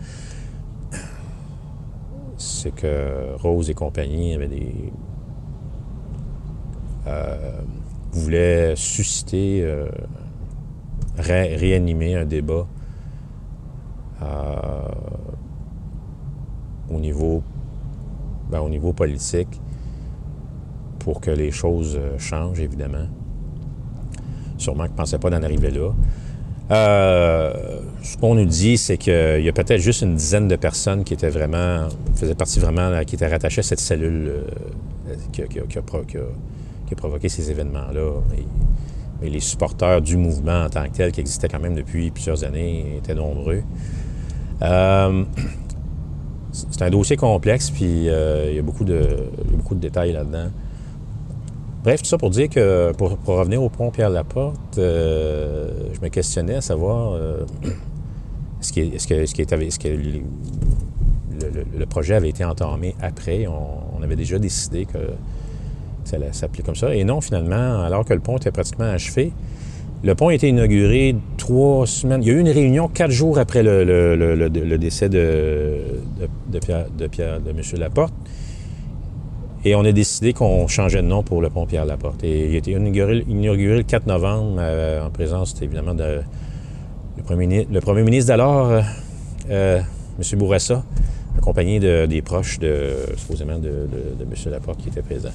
[2.38, 4.92] c'est que Rose et compagnie avaient des.
[7.08, 7.34] euh,
[8.12, 9.86] voulaient susciter, euh,
[11.18, 12.66] ré- réanimer un débat
[16.90, 17.42] au niveau
[18.50, 19.60] ben, au niveau politique
[21.00, 23.06] pour que les choses euh, changent, évidemment.
[24.58, 25.90] Sûrement qu'ils ne pensaient pas d'en arriver là.
[26.70, 31.04] Euh, ce qu'on nous dit, c'est qu'il y a peut-être juste une dizaine de personnes
[31.04, 34.28] qui étaient vraiment, faisaient partie vraiment, là, qui étaient rattachées à cette cellule
[35.08, 38.10] euh, qui, a, qui a- qui a provoqué ces événements-là.
[39.20, 42.44] Mais les supporters du mouvement en tant que tel, qui existait quand même depuis plusieurs
[42.44, 43.62] années, étaient nombreux.
[44.62, 45.24] Euh,
[46.70, 49.00] c'est un dossier complexe, puis euh, il y a beaucoup de,
[49.44, 50.48] il y a beaucoup de détails là-dedans.
[51.84, 56.56] Bref, tout ça pour dire que, pour, revenir au pont Pierre-Laporte, euh, je me questionnais
[56.56, 57.44] à savoir euh,
[58.60, 63.46] est-ce que, est-ce qu'il était- est-ce que le, projet avait été entamé après?
[63.46, 64.98] On, on avait déjà décidé que
[66.04, 66.94] ça allait s'appeler comme ça.
[66.94, 69.32] Et non, finalement, alors que le pont était pratiquement achevé,
[70.04, 72.22] le pont a été inauguré trois semaines.
[72.22, 75.78] Il y a eu une réunion quatre jours après le, décès de,
[76.60, 77.60] Pierre, de M.
[77.78, 78.14] Laporte.
[79.64, 82.22] Et on a décidé qu'on changeait de nom pour le pont Pierre-Laporte.
[82.22, 86.20] Et il a été inauguré, le 4 novembre euh, en présence, évidemment, de
[87.16, 87.22] le
[87.80, 88.80] premier, ministre d'alors, euh,
[89.50, 89.80] euh,
[90.20, 90.38] M.
[90.38, 90.84] Bourassa,
[91.36, 94.52] accompagné de- des proches, de, supposément, de- de M.
[94.52, 95.30] Laporte qui était présent.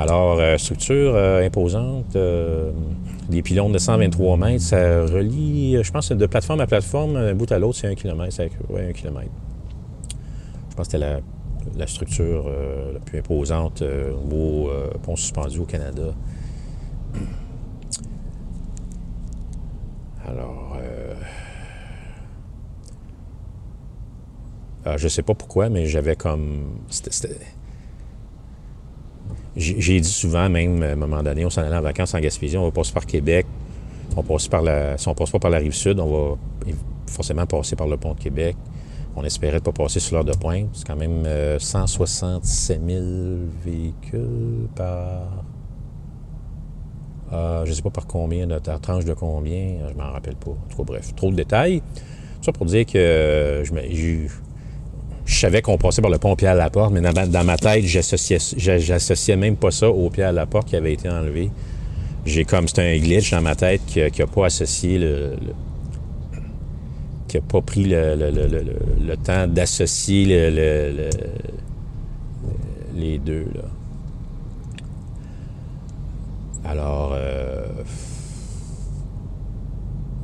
[0.00, 2.72] Alors, euh, structure euh, imposante, euh,
[3.28, 7.52] des pylônes de 123 mètres, ça relie, je pense, de plateforme à plateforme, d'un bout
[7.52, 9.30] à l'autre, c'est un kilomètre, c'est un kilomètre.
[10.70, 11.20] Je pense que c'était la,
[11.76, 12.50] la structure
[12.94, 13.82] la plus imposante
[14.32, 14.70] au
[15.02, 16.14] pont suspendu au Canada.
[20.26, 21.14] Alors, euh,
[24.86, 26.80] ah, je sais pas pourquoi, mais j'avais comme.
[26.88, 27.28] J'ai
[29.56, 32.56] j'ai dit souvent, même à un moment donné, on s'en allait en vacances en Gaspésie,
[32.56, 33.46] on va passer par Québec.
[34.16, 36.36] On passe par la, si on passe pas par la rive sud, on va
[37.06, 38.56] forcément passer par le pont de Québec.
[39.16, 40.68] On espérait ne pas passer sur l'heure de pointe.
[40.72, 43.02] C'est quand même euh, 167 000
[43.64, 45.44] véhicules par.
[47.32, 50.50] Euh, je ne sais pas par combien, de tranche de combien, je m'en rappelle pas.
[50.50, 51.82] En tout cas, bref, trop de détails.
[52.42, 53.72] Ça pour dire que euh, je,
[55.30, 57.84] je savais qu'on passait par le pont Pierre à la porte, mais dans, ma- tête,
[57.84, 61.50] j'associais, j'a- j'associais même pas ça au Pierre à la porte qui avait été enlevé.
[62.26, 65.36] J'ai comme c'était un glitch dans ma tête qui n'a pas associé le,
[67.28, 71.10] qui n'a pas pris le, le- temps d'associer le- le- le-
[73.00, 73.46] les deux.
[73.54, 73.62] Là.
[76.70, 77.66] Alors, euh,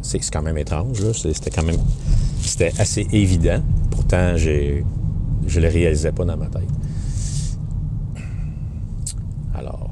[0.02, 0.98] c'est c'est quand même étrange.
[1.12, 1.78] C'est- C'était quand même
[2.42, 3.62] c'était assez évident.
[3.90, 4.84] Pourtant, j'ai,
[5.46, 6.68] je le réalisais pas dans ma tête.
[9.54, 9.90] Alors,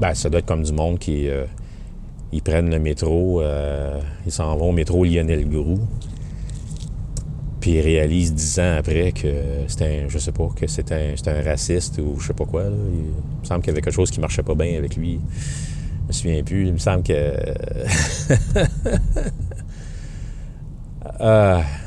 [0.00, 1.44] ben, ça doit être comme du monde qui euh,
[2.32, 5.80] ils prennent le métro, euh, ils s'en vont au métro Lionel Groux,
[7.60, 9.32] puis ils réalisent dix ans après que
[9.68, 12.64] c'était un, je sais pas, que c'était un, un raciste ou je sais pas quoi.
[12.64, 12.70] là.
[12.70, 15.20] Il, me semble qu'il y avait quelque chose qui marchait pas bien avec lui.
[16.02, 16.66] Je me souviens plus.
[16.66, 17.34] Il me semble que.
[21.20, 21.62] Ah,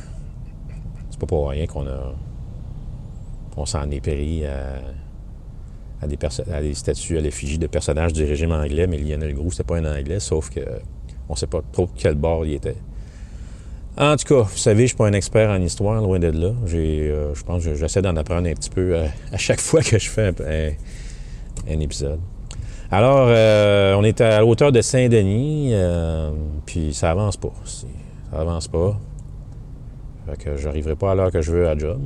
[1.17, 3.65] c'est pas pour rien qu'on a.
[3.65, 6.17] s'en est pris à, des,
[6.53, 9.77] à des statues à l'effigie de personnages du régime anglais, mais Lionel Groux, c'était pas
[9.77, 10.61] un anglais, sauf que
[11.27, 12.75] on sait pas trop quel bord il était.
[13.97, 16.53] En tout cas, vous savez, je suis pas un expert en histoire, loin de là.
[16.71, 18.95] Euh, je pense que j'essaie d'en apprendre un petit peu
[19.33, 20.31] à chaque fois que je fais
[21.67, 22.19] un, épisode.
[22.91, 26.29] Alors, euh, on est à l'auteur de Saint-Denis, euh,
[26.67, 27.51] puis ça avance pas.
[27.65, 27.87] Ça
[28.39, 28.99] avance pas.
[30.27, 32.01] Fait que j'arriverai pas à l'heure que je veux à job.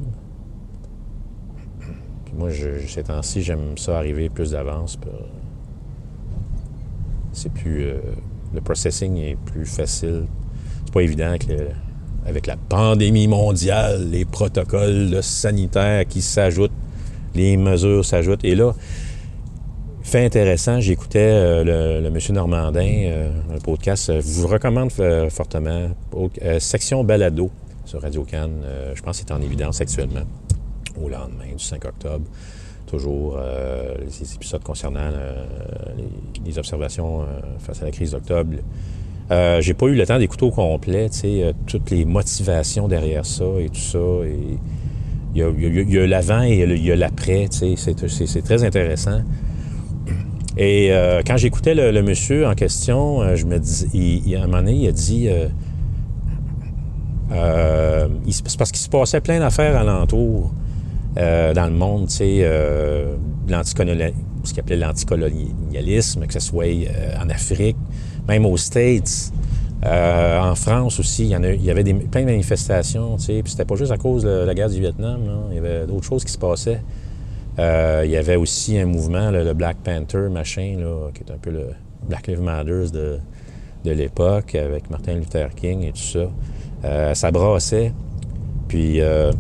[2.34, 2.50] Moi,
[2.88, 4.98] ces temps-ci, j'aime ça arriver plus d'avance.
[5.08, 5.10] euh,
[7.34, 7.86] C'est plus...
[7.86, 7.98] euh,
[8.54, 10.26] le processing est plus facile.
[10.86, 11.68] C'est pas évident que
[12.26, 16.72] avec la pandémie mondiale, les protocoles sanitaires qui s'ajoutent,
[17.34, 18.46] les mesures s'ajoutent.
[18.46, 18.74] Et là,
[20.04, 24.92] fait intéressant, j'écoutais euh, le, monsieur Normandin, euh, un podcast, je vous recommande
[25.30, 25.90] fortement,
[26.60, 27.50] section balado
[27.92, 30.22] sur Radio Cannes, euh, je pense que c'est en évidence actuellement,
[30.96, 32.24] au lendemain du 5 octobre.
[32.88, 35.46] Toujours euh, les épisodes concernant euh,
[36.46, 37.26] les, observations
[37.60, 38.54] face à la crise d'octobre.
[39.60, 41.10] J'ai pas eu le temps d'écouter au complet,
[41.68, 44.00] toutes les motivations derrière ça et tout ça.
[45.36, 49.22] Il y a, l'avant et il y l'après, c'est, très intéressant.
[50.58, 50.92] Et
[51.26, 53.88] quand j'écoutais le, monsieur en question, je me dis,
[54.26, 55.30] il, à un moment donné, il a dit,
[57.32, 60.52] euh, c'est parce qu'il se passait plein d'affaires alentour
[61.18, 63.16] euh, dans le monde, tu sais, euh,
[63.48, 67.78] ce qu'il appelait l'anticolonialisme, que ce soit euh, en Afrique,
[68.28, 69.32] même aux States,
[69.84, 73.42] en France aussi, il y, en a- il y avait plein de manifestations, tu sais,
[73.44, 75.20] puis c'était pas juste à cause de la guerre du Vietnam,
[75.50, 76.82] il y avait d'autres choses qui se passaient.
[77.58, 81.50] Il y avait aussi un mouvement, le Black Panther, machin, là, qui est un peu
[81.52, 81.70] le
[82.08, 83.20] Black Lives Matter de,
[83.84, 86.30] de l'époque, avec Martin Luther King et tout ça.
[86.84, 87.94] Euh, ça brassait.
[88.68, 89.32] Puis, euh,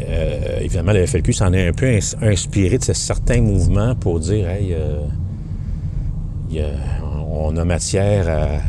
[0.00, 4.20] euh, évidemment, le FLQ s'en est un peu ins- inspiré de ce certains mouvements pour
[4.20, 5.00] dire, hey, euh,
[7.30, 8.60] on a matière à.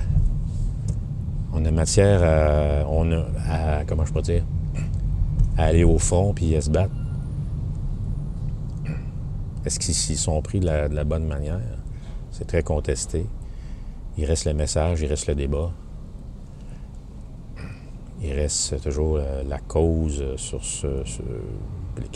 [1.53, 3.83] On a matière à.
[3.87, 4.43] Comment je peux dire?
[5.57, 6.93] À aller au front puis à se battre.
[9.65, 11.59] Est-ce qu'ils s'y sont pris de la bonne manière?
[12.31, 13.25] C'est très contesté.
[14.17, 15.71] Il reste le message, il reste le débat.
[18.22, 21.22] Il reste toujours euh, la cause euh, sur ce, ce-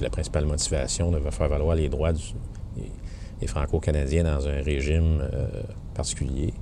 [0.02, 5.48] la principale motivation de faire valoir les droits des- Franco-Canadiens dans un régime euh,
[5.96, 6.54] particulier.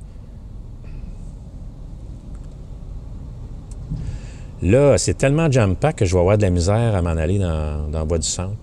[4.62, 7.90] Là, c'est tellement jam-pack que je vais avoir de la misère à m'en aller dans,
[7.90, 8.56] dans le bois du centre.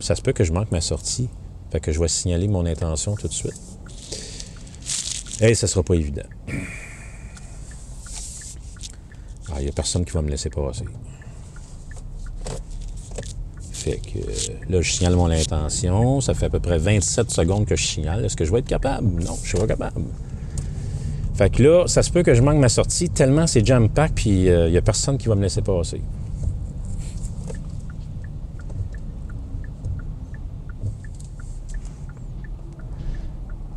[0.00, 1.28] Ça se peut que je manque ma sortie.
[1.70, 3.54] Fait que je vais signaler mon intention tout de suite.
[5.40, 6.22] Et ça sera pas évident.
[9.54, 10.84] Ah, il n'y a personne qui va me laisser passer.
[13.72, 16.20] Fait que euh, là, je signale mon intention.
[16.20, 18.24] Ça fait à peu près 27 secondes que je signale.
[18.24, 19.06] Est-ce que je vais être capable?
[19.22, 20.02] Non, je suis pas capable.
[21.34, 24.46] Fait que là, ça se peut que je manque ma sortie tellement c'est jam-pack, puis
[24.46, 26.00] il n'y a personne qui va me laisser passer.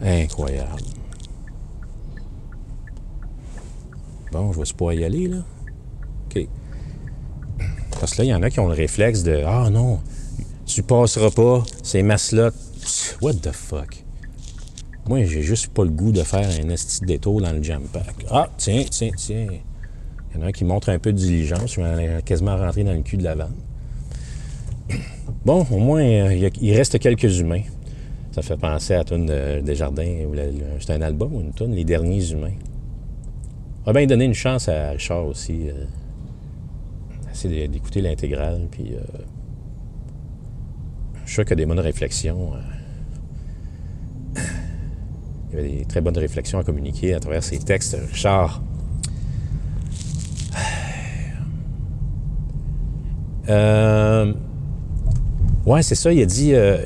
[0.02, 0.84] Incroyable.
[4.32, 5.38] Bon, je vais pas y aller, là.
[8.00, 10.00] Parce que là, il y en a qui ont le réflexe de Ah non,
[10.66, 12.52] tu passeras pas, c'est ma slot.
[13.22, 14.04] What the fuck?
[15.08, 18.26] Moi, j'ai juste pas le goût de faire un esti détour dans le jam pack.
[18.30, 19.48] Ah, tiens, tiens, tiens.
[20.36, 21.76] Il y en a qui montre un peu de diligence.
[21.76, 23.56] Je vais quasiment rentrer dans le cul de la vanne.
[25.46, 27.62] Bon, au moins, euh, il reste quelques humains.
[28.32, 30.26] Ça fait penser à la toune de Desjardins.
[30.80, 32.56] C'est un album ou une toune, Les Derniers Humains.
[33.84, 35.70] On va bien donner une chance à Richard aussi.
[37.46, 38.68] De- d'écouter l'intégrale.
[38.72, 39.00] Puis, euh,
[41.16, 42.52] je suis sûr qu'il y a des bonnes réflexions.
[42.54, 44.40] euh.
[45.52, 47.98] Il y avait des très bonnes réflexions à communiquer à travers ces textes.
[48.12, 48.62] Richard.
[53.50, 54.34] Euh,
[55.66, 56.12] ouais, c'est ça.
[56.12, 56.54] Il a dit.
[56.54, 56.78] euh,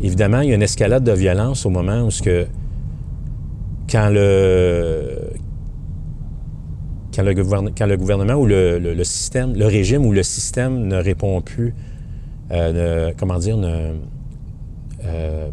[0.00, 2.46] évidemment, il y a une escalade de violence au moment où ce que
[3.90, 5.27] quand le
[7.18, 7.24] quand
[7.86, 11.74] le, gouvernement ou le, le- système, le régime ou le système ne répond plus,
[12.52, 13.94] euh, comment dire, ne,
[15.04, 15.48] euh,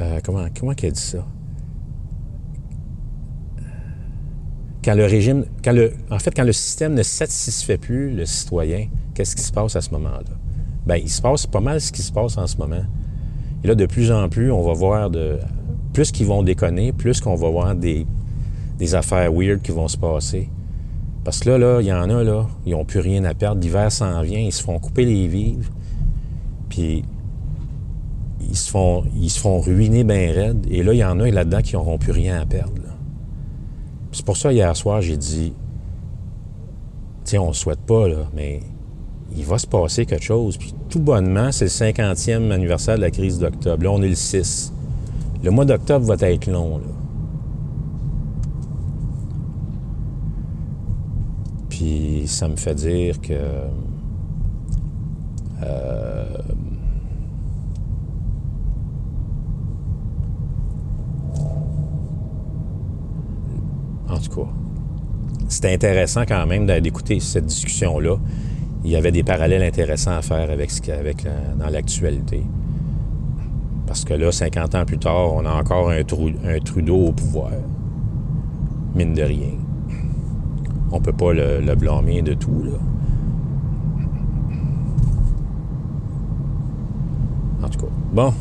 [0.00, 1.26] euh, comment comment qu'elle dit ça?
[4.84, 8.86] Quand le régime, quand le, en fait, quand le système ne satisfait plus le citoyen,
[9.14, 10.36] qu'est-ce qui se passe à ce moment-là?
[10.86, 12.84] Ben, il se passe pas mal ce qui se passe en ce moment.
[13.64, 15.38] Et là, de plus en plus, on va voir de.
[15.92, 18.06] Plus qu'ils vont déconner, plus qu'on va voir des,
[18.78, 20.48] des affaires weird qui vont se passer.
[21.24, 23.60] Parce que là, là, il y en a, là, ils n'ont plus rien à perdre.
[23.60, 25.70] L'hiver s'en vient, ils se font couper les vivres.
[26.68, 27.04] Puis,
[28.48, 30.66] ils se font, ils se font ruiner bien raide.
[30.70, 32.82] Et là, il y en a là-dedans qui n'auront plus rien à perdre.
[34.12, 35.52] C'est pour ça, hier soir, j'ai dit,
[37.24, 38.60] tiens, on ne souhaite pas, là, mais
[39.36, 40.56] il va se passer quelque chose.
[40.56, 43.82] Puis tout bonnement, c'est le 50e anniversaire de la crise d'octobre.
[43.82, 44.72] Là, on est le 6.
[45.42, 46.84] Le mois d'octobre va être long, là.
[51.76, 53.34] Puis ça me fait dire que...
[55.62, 56.24] euh,
[64.08, 64.48] en tout cas,
[65.48, 68.16] c'était intéressant quand même d'écouter cette discussion-là.
[68.84, 72.42] Il y avait des parallèles intéressants à faire avec ce avec la- dans l'actualité.
[73.86, 76.02] Parce que là, 50 ans plus tard, on a encore un
[76.64, 77.50] Trudeau au pouvoir.
[78.94, 79.65] Mine de rien.
[80.92, 82.78] On peut pas le, blâmer de tout, là.
[87.62, 88.32] En tout cas, bon.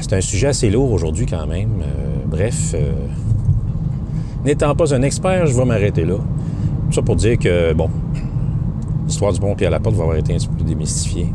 [0.00, 1.80] C'est un sujet assez lourd aujourd'hui quand même.
[1.82, 2.92] Euh, bref, euh,
[4.44, 6.16] n'étant pas un expert, je vais m'arrêter là.
[6.16, 7.88] Tout ça pour dire que, bon,
[9.06, 11.32] l'histoire du pont Pierre Laporte va avoir été un petit peu démystifiée.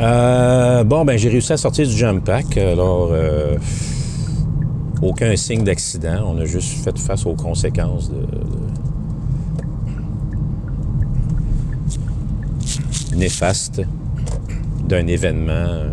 [0.00, 2.56] Euh, bon, ben j'ai réussi à sortir du jump pack.
[2.56, 3.56] Alors, euh,
[5.02, 6.22] aucun signe d'accident.
[6.26, 8.26] On a juste fait face aux conséquences de,
[13.16, 13.82] néfastes
[14.88, 15.90] d'un événement euh,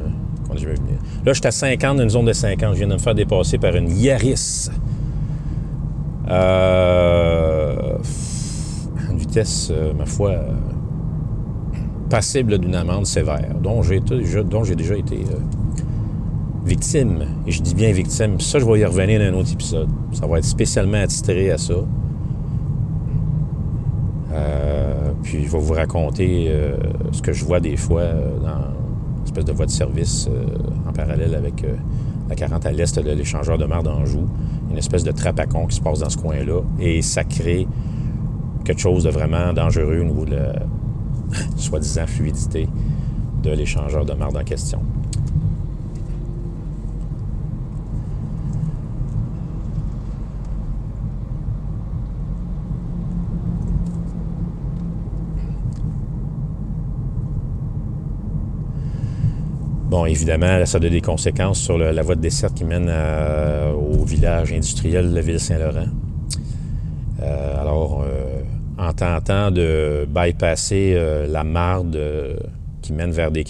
[0.47, 0.99] qu'on jamais venir.
[1.25, 2.73] Là, je suis à 50 dans une zone de 50.
[2.73, 4.69] Je viens de me faire dépasser par une Yaris.
[6.29, 7.97] Euh,
[9.09, 10.51] une vitesse, euh, ma foi, euh,
[12.09, 15.25] passible d'une amende sévère, dont j'ai déjà été
[16.65, 17.25] victime.
[17.47, 18.39] Et je dis bien victime.
[18.39, 19.89] Ça, je vais y revenir dans un autre épisode.
[20.13, 21.73] Ça va être spécialement attitré à ça.
[24.31, 26.77] Euh, puis je vais vous raconter euh,
[27.11, 28.75] ce que je vois des fois euh, dans
[29.19, 30.29] une espèce de voie de service
[30.87, 31.65] en parallèle avec
[32.29, 34.27] la 40 à l'est de l'échangeur de mer d'Anjou.
[34.71, 36.61] Une espèce de trappe à con qui se passe dans ce coin-là.
[36.79, 37.67] Et ça crée
[38.63, 40.53] quelque chose de vraiment dangereux au niveau de la
[41.55, 42.67] soi-disant fluidité
[43.43, 44.79] de l'échangeur de marde en question.
[59.89, 64.03] Bon, évidemment, ça a des conséquences sur la voie de dessert qui mène à- au
[64.05, 65.87] village industriel de Ville-Saint-Laurent.
[67.23, 68.41] Euh, alors, euh,
[68.77, 72.35] en tentant de bypasser euh, la marde euh,
[72.83, 73.43] qui mène vers des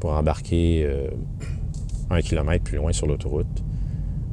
[0.00, 1.08] pour embarquer euh,
[2.10, 3.62] un kilomètre plus loin sur l'autoroute,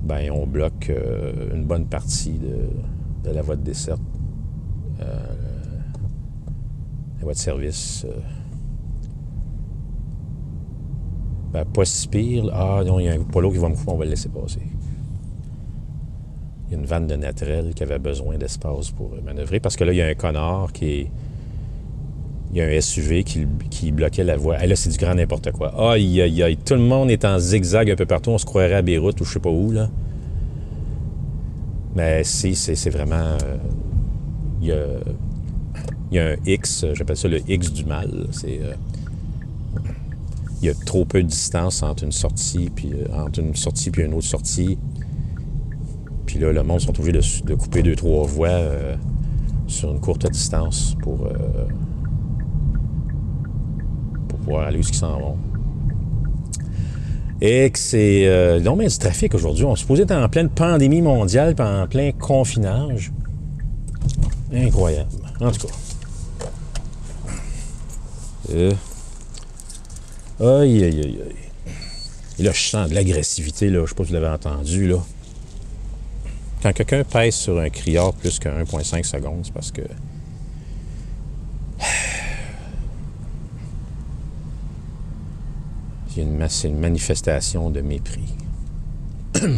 [0.02, 3.98] ben on bloque euh, une bonne partie de, de la voie de dessert.
[5.02, 5.04] Euh,
[7.18, 8.06] la voie de service.
[8.10, 8.14] euh,
[11.56, 12.50] ben, pas si pire.
[12.54, 14.30] Ah non, il y a un polo qui va me couper, on va le laisser
[14.30, 14.60] passer.
[16.68, 19.76] Il y a une vanne de naturel qui avait besoin d'espace pour euh, manœuvrer parce
[19.76, 21.12] que là, il y a un connard qui est.
[22.52, 24.64] Il y a un SUV qui, qui bloquait la voie.
[24.64, 25.92] Et là, c'est du grand n'importe quoi.
[25.92, 26.58] Aïe, aïe, aïe.
[26.58, 28.30] Tout le monde est en zigzag un peu partout.
[28.32, 29.90] On se croirait à Beyrouth ou je sais pas où, là.
[31.96, 33.16] Mais si, c'est vraiment.
[33.16, 33.58] euh,
[34.62, 34.86] il, y a,
[36.12, 38.28] y a un X, j'appelle ça le X du mal.
[38.32, 38.60] C'est.
[38.62, 38.74] euh,
[40.66, 43.92] il y a trop peu de distance entre une sortie puis euh, entre une sortie
[43.92, 44.78] puis une autre sortie.
[46.26, 48.96] Puis là, le monde sont obligés de, couper deux, trois voies euh,
[49.68, 51.66] sur une courte distance pour, euh,
[54.28, 55.38] pour pouvoir aller où ils s'en vont.
[57.42, 58.28] Et que c'est...
[58.28, 59.66] Euh, non, mais du trafic aujourd'hui.
[59.66, 63.12] On se posait en pleine pandémie mondiale puis en plein confinage.
[64.54, 65.10] Incroyable.
[65.40, 65.74] En tout cas.
[70.40, 71.36] Aïe, aïe, aïe, aïe.
[72.38, 73.86] Et là, je sens de l'agressivité, là.
[73.86, 74.98] Je sais pas si vous l'avez entendu, là.
[76.62, 79.82] Quand quelqu'un pèse sur un criard plus que 1,5 secondes, c'est parce que.
[86.48, 88.34] C'est une manifestation de mépris.
[89.34, 89.50] bon,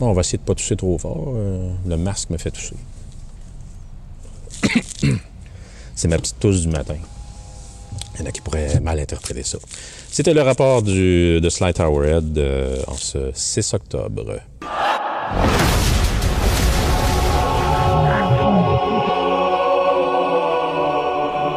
[0.00, 1.32] on va essayer de ne pas tousser trop fort.
[1.34, 2.76] Euh, le masque me fait tousser.
[5.94, 6.96] c'est ma petite tousse du matin.
[8.16, 9.58] Il y en a qui pourraient mal interpréter ça.
[10.10, 14.40] C'était le rapport du, de Sly Towerhead euh, en ce 6 octobre.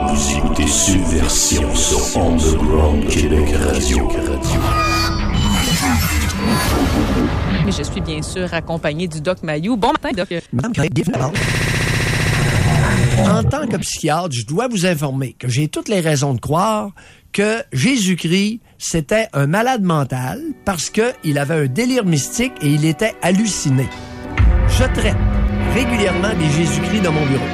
[0.08, 4.10] Vous écoutez Subversion sur Underground Québec Radio.
[7.66, 9.78] Mais je suis bien sûr accompagnée du Doc Mayou.
[9.78, 10.28] Bon matin, Doc.
[10.52, 10.74] Madame
[13.28, 16.92] En tant que psychiatre, je dois vous informer que j'ai toutes les raisons de croire
[17.32, 23.14] que Jésus-Christ, c'était un malade mental parce qu'il avait un délire mystique et il était
[23.22, 23.88] halluciné.
[24.68, 25.18] Je traite
[25.74, 27.46] régulièrement des Jésus-Christ dans mon bureau.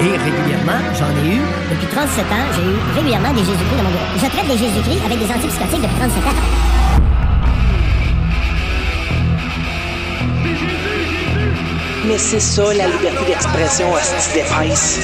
[0.00, 1.40] Et régulièrement, j'en ai eu
[1.70, 4.04] Depuis 37 ans, j'ai eu régulièrement des Jésus-Christ dans mon bureau.
[4.16, 6.79] Je traite des Jésus-Christ avec des antipsychotiques depuis 37 ans.
[12.06, 15.00] Mais c'est ça, la liberté d'expression, hostie d'épaisse.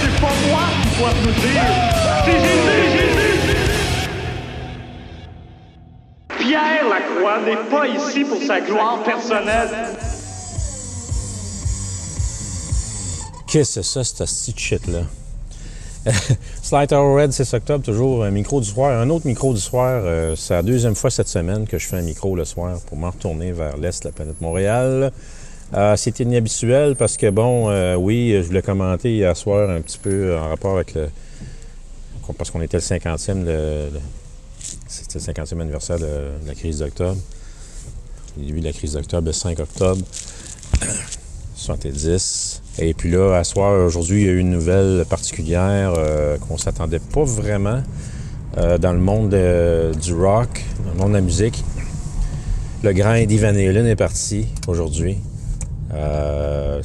[0.00, 0.60] C'est pas moi
[1.34, 1.48] qui.
[2.24, 3.01] C'est Jésus, Jésus.
[6.92, 9.68] Pierre Lacroix n'est pas ici pour sa gloire personnelle.
[13.46, 15.02] Qu'est-ce que c'est ça, cette petite shit-là?
[16.96, 18.98] Hour Red, 6 octobre, toujours un micro du soir.
[19.00, 20.02] Un autre micro du soir.
[20.04, 22.96] euh, c'est la deuxième fois cette semaine que je fais un micro le soir pour
[22.98, 25.12] m'en retourner vers l'est de la planète Montréal.
[25.74, 29.98] Euh, c'est inhabituel parce que, bon, euh, oui, je voulais commenter hier soir un petit
[29.98, 31.08] peu en rapport avec le.
[32.38, 34.00] Parce qu'on était le 50e, le- le-
[35.20, 37.16] c'était le 50e anniversaire de, la crise d'octobre.
[38.38, 40.00] Le début de la crise d'octobre, le 5 octobre
[41.56, 42.62] 70.
[42.78, 46.56] Et puis là, à soir, aujourd'hui, il y a eu une nouvelle particulière euh, qu'on
[46.56, 47.82] s'attendait pas vraiment
[48.58, 51.62] euh, dans le monde de- du rock, dans le monde de la musique.
[52.82, 55.18] Le grand Eddie Van Halen est parti aujourd'hui.
[55.92, 56.82] Euh,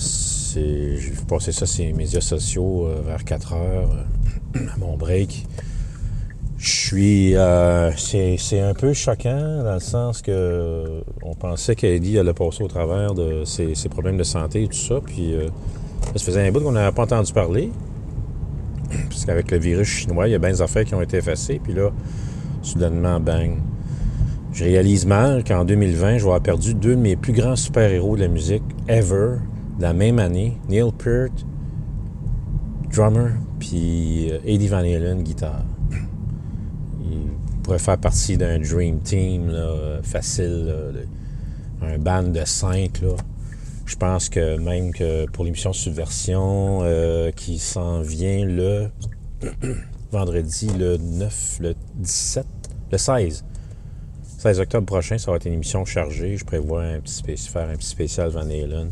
[0.53, 3.89] J'ai vu passer ça sur les médias sociaux vers 4 heures
[4.55, 5.45] à mon break.
[6.57, 7.35] Je suis.
[7.35, 12.67] euh, c'est un peu choquant dans le sens que on pensait qu'Eddie allait passer au
[12.67, 14.99] travers de ses, problèmes de santé et tout ça.
[15.05, 15.49] Puis euh,
[16.15, 17.71] ça faisait un bout qu'on n'avait pas entendu parler.
[19.09, 21.59] Parce qu'avec le virus chinois, il y a bien des affaires qui ont été effacées.
[21.63, 21.91] Puis là,
[22.61, 23.57] soudainement, bang.
[24.51, 28.15] Je réalise mal qu'en 2020, je vais avoir perdu deux de mes plus grands super-héros
[28.15, 29.35] de la musique ever,
[29.79, 30.57] la même année.
[30.67, 31.45] Neil Peart,
[32.91, 35.63] drummer, puis euh, Eddie Van Halen, guitare.
[37.67, 39.53] Pourrait faire partie d'un Dream Team
[40.01, 40.73] facile,
[41.81, 43.01] un band de cinq.
[43.85, 48.89] Je pense que même que pour l'émission Subversion euh, qui s'en vient le
[50.11, 52.45] vendredi le 9, le 17,
[52.91, 53.45] le 16.
[54.39, 56.35] 16 octobre prochain, ça va être une émission chargée.
[56.35, 58.91] Je prévois un petit faire un petit spécial Van Halen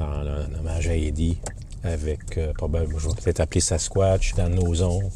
[0.00, 0.26] en,
[0.58, 1.38] hommage à Eddie
[1.84, 5.10] avec euh, probablement, peut-être appeler Sasquatch dans nos ondes.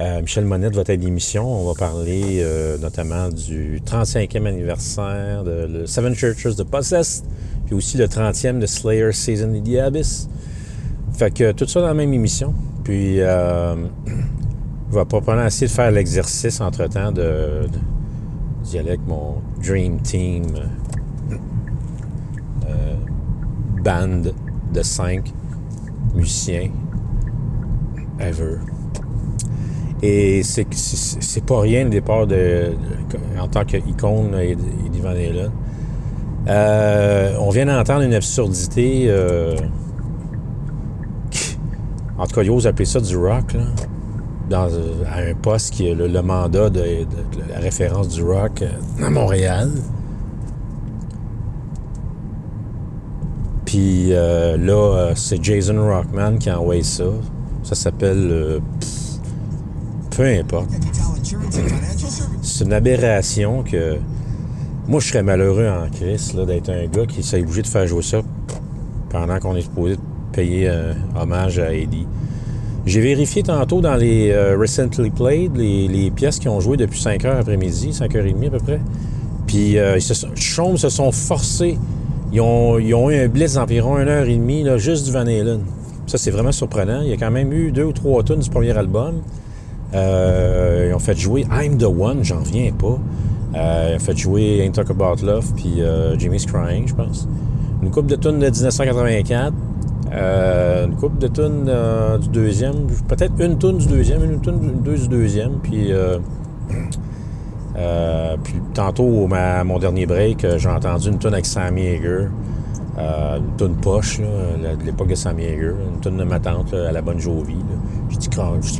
[0.00, 1.44] Euh, Michel Monette va être l'émission.
[1.44, 7.24] On va parler euh, notamment du 35e anniversaire de Seven Churches de Possessed,
[7.66, 10.28] puis aussi le 30e de Slayer Season of the Abyss.
[11.14, 12.54] Fait que tout ça dans la même émission.
[12.84, 13.74] Puis euh,
[14.90, 17.78] je vais probablement essayer de faire l'exercice entre-temps de, de-
[18.64, 20.44] d'y mon Dream Team
[22.66, 22.94] euh,
[23.82, 24.30] band
[24.72, 25.32] de cinq
[26.14, 26.70] musiciens
[28.20, 28.58] ever.
[30.02, 32.72] Et c'est pas rien le départ de,
[33.40, 35.50] en tant qu'icône Eddie Van Halen.
[36.48, 39.06] Euh, on vient d'entendre une absurdité.
[39.08, 39.56] euh,
[42.16, 43.60] en tout cas, ils osent appeler ça du rock, là,
[44.48, 46.82] dans, euh, à un poste qui est le, le mandat de,
[47.48, 49.70] la référence du rock euh, à Montréal.
[53.66, 57.04] Puis euh, là, c'est Jason Rockman qui a envoyé ça.
[57.62, 58.60] Ça s'appelle.
[60.20, 60.70] Euh, peu importe.
[62.42, 63.96] C'est une aberration que.
[64.86, 67.86] Moi, je serais malheureux en Christ là, d'être un gars qui s'est obligé de faire
[67.86, 68.22] jouer ça
[69.10, 69.96] pendant qu'on est supposé
[70.32, 72.06] payer un hommage à Eddie.
[72.86, 77.22] J'ai vérifié tantôt dans les euh, Recently Played, les, pièces qui ont joué depuis 5
[77.26, 78.80] heures après-midi, 5h30 à peu près.
[79.46, 81.78] Puis euh, se sont- se sont forcés.
[82.32, 85.60] Ils ont, eu un blitz d'environ 1 heure et demie, là, juste du Van Halen.
[86.06, 87.02] Ça, c'est vraiment surprenant.
[87.02, 89.16] Il y a quand même eu deux ou trois tunes du premier album.
[89.94, 92.98] Euh, ils ont fait jouer I'm the One, j'en reviens pas.
[93.54, 97.26] Euh, ils ont fait jouer Ain't Talk About Love, puis euh, Jimmy's Crying, je pense.
[97.82, 99.52] Une coupe de tunes de 1984.
[100.12, 101.70] Euh, une coupe de tunes
[102.20, 102.86] du deuxième.
[103.08, 105.52] Peut-être une tune du deuxième, une tune une deux du deuxième.
[105.62, 105.92] Puis,
[108.42, 112.26] puis tantôt, ma- mon dernier break, j'ai entendu une tune avec Sammy Hager.
[112.98, 115.72] Euh, une tune poche, de l'époque de Hager.
[115.94, 117.54] Une tune de ma tante, à la bonne Jovi.
[117.54, 117.76] là.
[118.10, 118.28] J'ai dit,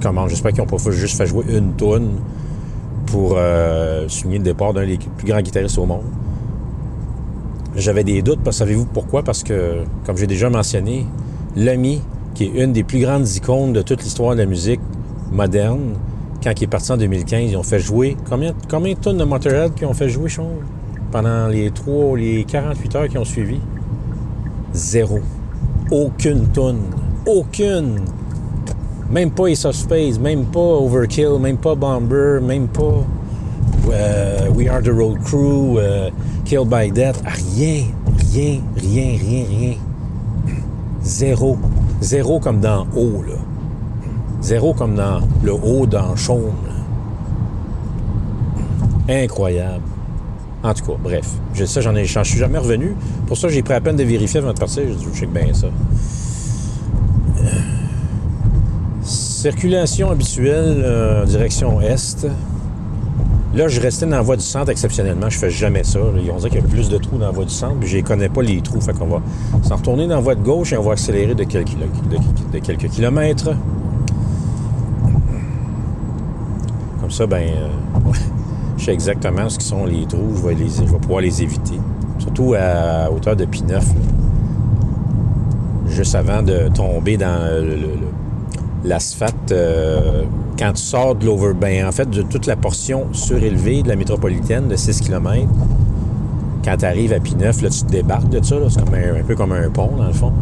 [0.01, 2.19] comment, j'espère qu'ils n'ont pas juste fait jouer une tune
[3.07, 6.03] pour euh, souligner le départ d'un des plus grands guitaristes au monde.
[7.77, 9.23] J'avais des doutes, parce savez-vous pourquoi?
[9.23, 11.07] Parce que, comme j'ai déjà mentionné,
[11.55, 12.03] l'ami,
[12.35, 14.81] qui est une des plus grandes icônes de toute l'histoire de la musique
[15.31, 15.95] moderne,
[16.43, 18.17] quand il est parti en 2015, ils ont fait jouer.
[18.29, 20.49] Combien, combien de tonnes de Motorhead qu'ils ont fait jouer, Sean?
[21.13, 23.61] Pendant les 3, les 48 heures qui ont suivi?
[24.73, 25.21] Zéro.
[25.91, 26.83] Aucune tonne.
[27.27, 28.01] Aucune.
[29.11, 33.05] Même pas Ace Space, même pas Overkill, même pas Bomber, même pas
[33.91, 36.11] euh, We Are the Road Crew, euh,
[36.45, 37.23] Killed by Death.
[37.25, 37.85] Rien,
[38.33, 39.75] rien, rien, rien, rien.
[41.03, 41.57] Zéro.
[42.01, 43.35] Zéro comme dans haut, là.
[44.43, 46.53] Zéro comme dans le haut dans Chaume.
[49.09, 49.83] Incroyable.
[50.63, 51.27] En tout cas, bref.
[51.55, 52.97] J'en ai, suis jamais revenu.
[53.27, 54.83] Pour ça, j'ai pris la peine de vérifier avant de partir.
[54.87, 55.69] J'ai dit, je sais que bien ça.
[59.03, 62.27] Circulation habituelle euh, direction est.
[63.55, 65.31] Là, je restais dans la voie du centre exceptionnellement.
[65.31, 66.01] Je fais jamais ça.
[66.23, 67.97] Ils ont dit qu'il y a plus de trous dans la voie du centre, je
[67.97, 68.81] ne connais pas les trous.
[68.81, 69.23] Fait qu'on va
[69.63, 71.71] s'en retourner dans la voie de gauche et on va accélérer de quelques,
[72.63, 73.51] quelques kilomètres.
[77.01, 78.11] Comme ça, ben, euh,
[78.89, 81.79] exactement ce qui sont les trous, je vais, les, je vais pouvoir les éviter.
[82.19, 83.71] Surtout à hauteur de P9.
[83.73, 83.81] là.
[85.89, 87.39] Juste avant de tomber dans
[88.85, 90.23] l'asphalte, euh,
[90.59, 93.97] quand tu sors de l'over, ben, en fait, de toute la portion surélevée de la
[93.97, 95.47] métropolitaine de 6 km,
[96.65, 98.57] quand tu arrives à P9, là, tu te débarques de ça.
[98.69, 100.33] C'est un, un peu comme un pont, dans le fond.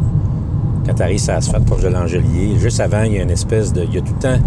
[0.86, 3.72] Quand tu arrives sur l'asphalte proche de l'Angelier, juste avant, il y a une espèce
[3.72, 3.82] de.
[3.84, 4.38] Il y a tout le temps.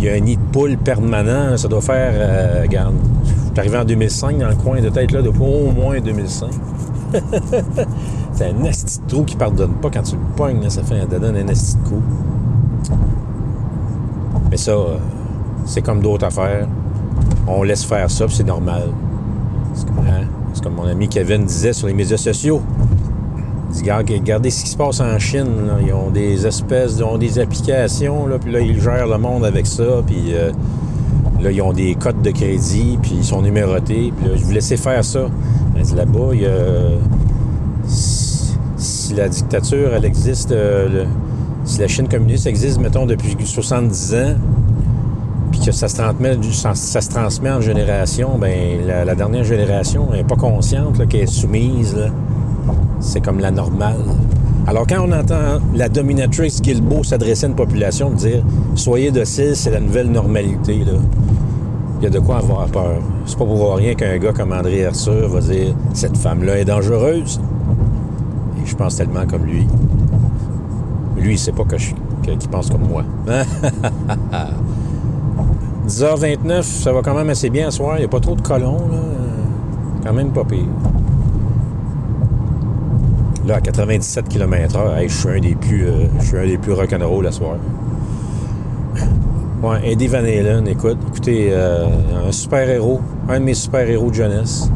[0.00, 1.56] Il y a un nid de poule permanent.
[1.56, 2.12] Ça doit faire.
[2.14, 2.94] euh, regarde.
[3.56, 6.50] Suis arrivé en 2005 dans le coin de tête là, depuis au moins 2005.
[8.34, 10.68] C'est un esti de trou qui pardonne pas quand tu le pognes.
[10.68, 12.02] ça fait un, donne un esti de coup.
[14.50, 14.98] Mais ça, euh,
[15.64, 16.68] c'est comme d'autres affaires.
[17.48, 18.90] On laisse faire ça, c'est normal.
[19.72, 22.60] C'est comme, hein, mon ami Kevin disait sur les médias sociaux.
[23.70, 25.46] Il dit, Regarde- regardez ce qui se passe en Chine.
[25.66, 25.78] là.
[25.82, 29.66] Ils ont des espèces, ils ont des applications, puis là, ils gèrent le monde avec
[29.66, 30.52] ça, puis euh,
[31.50, 35.04] ils ont des codes de crédit, puis ils sont numérotés, là, je vous laissez faire
[35.04, 35.28] ça.
[35.94, 36.30] Là-bas.
[37.86, 41.04] Si, la dictature, existe, euh,
[41.64, 44.34] si la Chine communiste existe, mettons, depuis 70 ans,
[45.50, 51.22] puis que ça se transmet, en génération, ben la, dernière génération n'est pas consciente qu'elle
[51.22, 51.96] est soumise.
[53.00, 54.04] C'est comme la normale.
[54.66, 58.42] Alors quand on entend la dominatrice Guilbeault s'adresser à une population, dire
[58.74, 60.84] «Soyez docile, c'est la nouvelle normalité»,
[61.98, 63.00] il y a de quoi avoir peur.
[63.24, 67.40] C'est pas pour rien qu'un gars comme André Arthur va dire «Cette femme-là est dangereuse».
[68.62, 69.66] Et je pense tellement comme lui.
[71.16, 73.02] Lui, il sait pas que je, qu'il pense comme moi.
[75.88, 77.96] 10h29, ça va quand même assez bien ce soir.
[77.96, 78.98] Il n'y a pas trop de colons, là.
[80.04, 80.66] Quand même pas pire.
[83.46, 86.72] Là, à 97 km/h, je suis un des plus, euh, je suis un des plus
[86.72, 87.56] rock'n'roll la soir.
[89.62, 91.86] Ouais, Eddie Van Halen, écoute, écoutez, euh,
[92.28, 94.70] un super-héros, un de mes super-héros de jeunesse.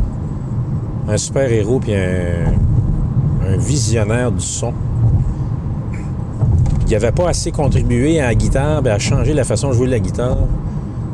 [1.07, 4.73] Un super-héros puis un, visionnaire du son.
[6.87, 9.87] Il n'avait pas assez contribué à la guitare, ben, à changer la façon de jouer
[9.87, 10.39] la guitare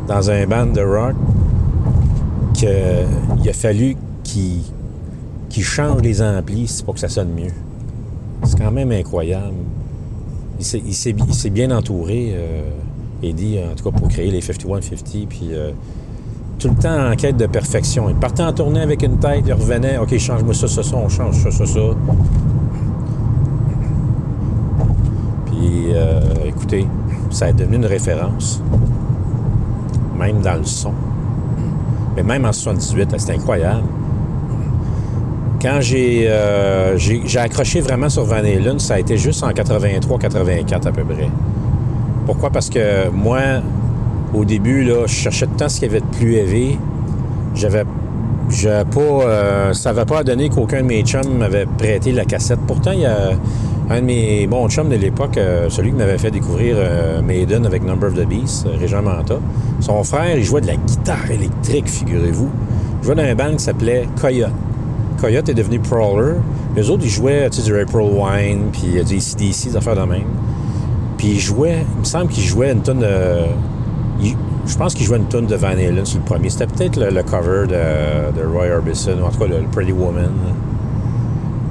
[0.06, 1.16] dans un band de rock
[2.54, 4.62] qu'il a fallu qu'il
[5.64, 7.52] change les amplis pour que ça sonne mieux.
[8.44, 9.54] C'est quand même incroyable.
[10.60, 12.70] Il s'est bien entouré, euh,
[13.22, 15.70] Eddie, en tout cas pour créer les 5150, puis euh,
[16.58, 18.08] tout le temps en quête de perfection.
[18.08, 21.08] Il partait en tournée avec une tête, il revenait, OK, change-moi ça, ça, ça, on
[21.08, 21.80] change ça, ça, ça.
[25.46, 26.86] Puis, euh, écoutez,
[27.30, 28.60] ça est devenu une référence,
[30.18, 30.92] même dans le son.
[32.16, 33.84] Mais même en 78, c'est incroyable.
[35.60, 39.50] Quand j'ai euh, j'ai j'ai accroché vraiment sur Van Halen, ça a été juste en
[39.50, 41.28] 83-84 à peu près.
[42.26, 42.50] Pourquoi?
[42.50, 43.38] Parce que moi,
[44.34, 46.78] au début, là, je cherchais tout le temps ce qu'il y avait de plus élevé.
[47.54, 47.84] J'avais
[48.48, 49.00] j'avais pas.
[49.00, 52.60] euh, ça n'avait pas donné qu'aucun de mes chums m'avait prêté la cassette.
[52.66, 53.30] Pourtant, il y a
[53.90, 57.64] un de mes bons chums de l'époque, euh, celui qui m'avait fait découvrir euh, Maiden
[57.66, 59.36] avec Number of the Beast, Régent Manta.
[59.80, 62.50] Son frère, il jouait de la guitare électrique, figurez-vous.
[63.00, 64.50] Il jouait dans un band qui s'appelait Coyote.
[65.20, 66.34] Coyote est devenu Prowler.
[66.76, 70.02] Les autres, ils jouaient tu sais, du April Wine, puis du ACDC, des affaires de
[70.02, 70.24] même.
[71.26, 73.46] Puis ils jouaient, il me semble qu'ils jouaient une tonne de.
[74.22, 76.50] il- je pense qu'ils jouaient une tonne de Van Halen sur le premier.
[76.50, 80.30] C'était peut-être le, cover de, de Roy Orbison, ou en tout cas le, Pretty Woman.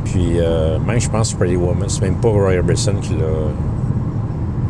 [0.03, 3.19] Puis euh, même, je pense, Pretty Woman, c'est même pas Roy Orbison qui l'a.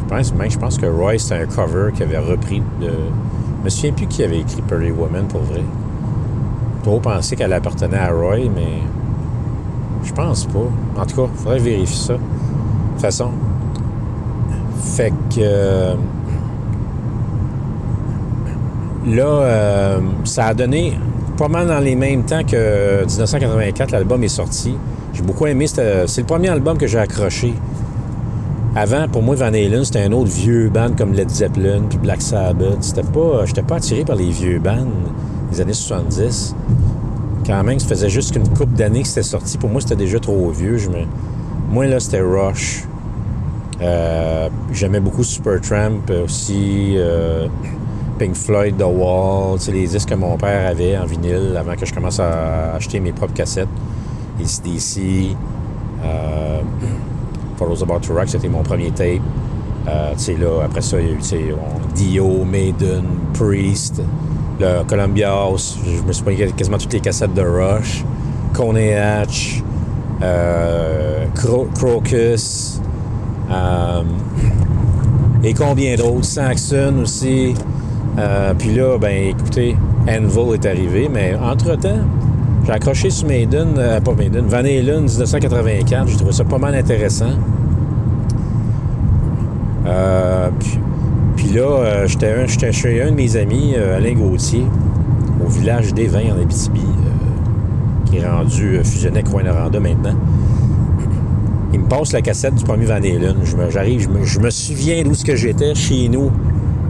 [0.01, 2.89] Je pense, même, je pense que Roy, c'était un cover qu'il avait repris de.
[2.89, 5.63] Je me souviens plus qui avait écrit Pretty Woman pour vrai.
[6.83, 8.81] Trop pensé qu'elle appartenait à Roy, mais
[10.03, 10.59] je pense pas.
[11.01, 12.13] En tout cas, il faudrait vérifier ça.
[12.13, 13.31] De toute façon.
[14.85, 15.39] Fait que.
[15.39, 15.95] euh,
[19.07, 20.97] là, euh, ça a donné
[21.37, 24.75] pas mal dans les mêmes temps que 1984, l'album est sorti.
[25.13, 25.67] J'ai beaucoup aimé.
[25.67, 27.53] C'est le premier album que j'ai accroché.
[28.75, 32.21] Avant, pour moi, Van Halen, c'était un autre vieux band comme Led Zeppelin puis Black
[32.21, 32.77] Sabbath.
[32.81, 34.85] C'était pas, j'étais pas attiré par les vieux bands
[35.51, 36.55] des années 70.
[37.45, 39.57] Quand même, ça faisait juste qu'une couple d'années que c'était sorti.
[39.57, 40.77] Pour moi, c'était déjà trop vieux.
[40.77, 41.05] Je me...
[41.69, 42.83] Moi, là, c'était Rush.
[43.81, 46.93] Euh, J'aimais beaucoup Supertramp aussi.
[46.97, 47.47] euh,
[48.17, 49.57] Pink Floyd, The Wall.
[49.71, 53.11] Les disques que mon père avait en vinyle avant que je commence à acheter mes
[53.11, 53.67] propres cassettes.
[54.39, 55.35] ACDC.
[56.03, 56.59] Euh,
[57.57, 59.21] Those About to Rock, c'était mon premier tape.
[59.87, 61.55] Euh, là, après ça, il y a eu,
[61.93, 63.03] Dio, Maiden,
[63.33, 64.01] Priest,
[64.59, 65.77] le Columbia House.
[65.85, 68.03] Je me suis pris quasiment toutes les cassettes de Rush.
[68.53, 69.61] Coney Hatch,
[70.21, 72.81] euh, Cro- Crocus,
[73.55, 74.03] euh,
[75.43, 76.25] et combien d'autres?
[76.25, 77.53] Saxon aussi.
[78.17, 79.75] Euh, puis là, ben écoutez,
[80.07, 81.99] Anvil est arrivé, mais entre-temps,
[82.65, 86.07] j'ai accroché sur Maiden, euh, pas Maiden, Van Halen 1984.
[86.07, 87.33] J'ai trouvé ça pas mal intéressant.
[89.85, 90.49] Euh,
[91.35, 94.65] puis, là, j'étais chez un de mes amis, Alain Gauthier,
[95.45, 96.81] au village des Vins en Abitibi,
[98.05, 100.15] qui est rendu fusionné avec Rwanda maintenant.
[101.89, 103.35] Passe la cassette du premier Van Halen.
[103.43, 106.31] Je me- J'arrive, je me, souviens d'où ce que j'étais chez nous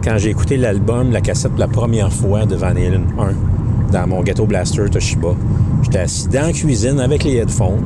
[0.02, 4.06] quand j'ai écouté l'album, la cassette pour la première fois de Van Halen 1 dans
[4.06, 5.34] mon ghetto blaster Toshiba.
[5.82, 7.82] J'étais assis dans la cuisine avec les headphones.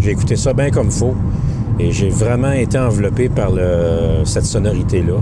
[0.00, 1.14] J'ai écouté ça bien comme faut.
[1.78, 3.52] Et j'ai vraiment été enveloppé par
[4.24, 5.14] cette sonorité-là.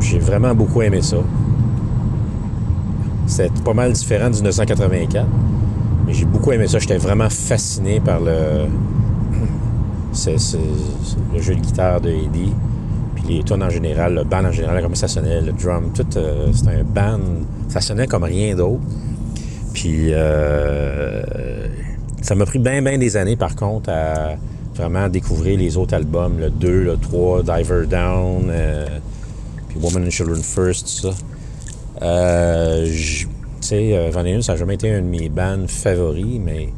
[0.00, 1.16] J'ai vraiment beaucoup aimé ça.
[3.26, 5.26] C'est pas mal différent du 1984.
[6.06, 6.78] Mais j'ai beaucoup aimé ça.
[6.78, 8.66] J'étais vraiment fasciné par le,
[10.14, 10.36] c'est,
[11.32, 12.52] le jeu de guitare de Eddie.
[13.14, 16.06] Puis les tunes en général, le band en général, comment ça sonnait, le drum, tout,
[16.16, 17.20] euh, c'était un band,
[17.68, 18.80] ça sonnait comme rien d'autre.
[19.72, 21.22] Puis euh,
[22.22, 24.36] ça m'a pris bien, bien des années, par contre, à
[24.74, 28.86] vraiment découvrir les autres albums, le 2, le 3, Diver Down, euh,
[29.68, 31.16] puis Woman and Children First, tout ça.
[32.02, 33.28] Euh, tu
[33.60, 36.68] sais, Van Halen, ça n'a jamais été un de mes bands favoris, mais